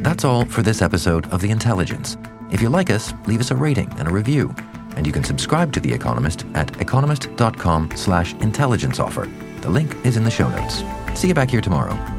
That's 0.02 0.26
all 0.26 0.46
for 0.46 0.64
this 0.64 0.82
episode 0.82 1.32
of 1.32 1.42
The 1.42 1.52
Intelligence. 1.52 2.18
If 2.52 2.60
you 2.60 2.70
like 2.70 2.90
us, 2.90 3.14
leave 3.28 3.42
us 3.42 3.52
a 3.52 3.56
rating 3.56 3.94
and 4.00 4.08
a 4.08 4.12
review. 4.12 4.56
And 4.96 5.06
you 5.06 5.14
can 5.14 5.24
subscribe 5.24 5.72
to 5.74 5.80
The 5.80 5.94
Economist 5.94 6.48
at 6.56 6.82
economist.com 6.82 7.92
slash 7.96 8.34
intelligence 8.42 9.00
offer. 9.00 9.30
The 9.62 9.70
link 9.70 9.96
is 10.04 10.18
in 10.18 10.24
the 10.24 10.32
show 10.32 10.50
notes. 10.50 10.84
See 11.14 11.28
you 11.28 11.36
back 11.36 11.52
here 11.52 11.62
tomorrow. 11.62 12.19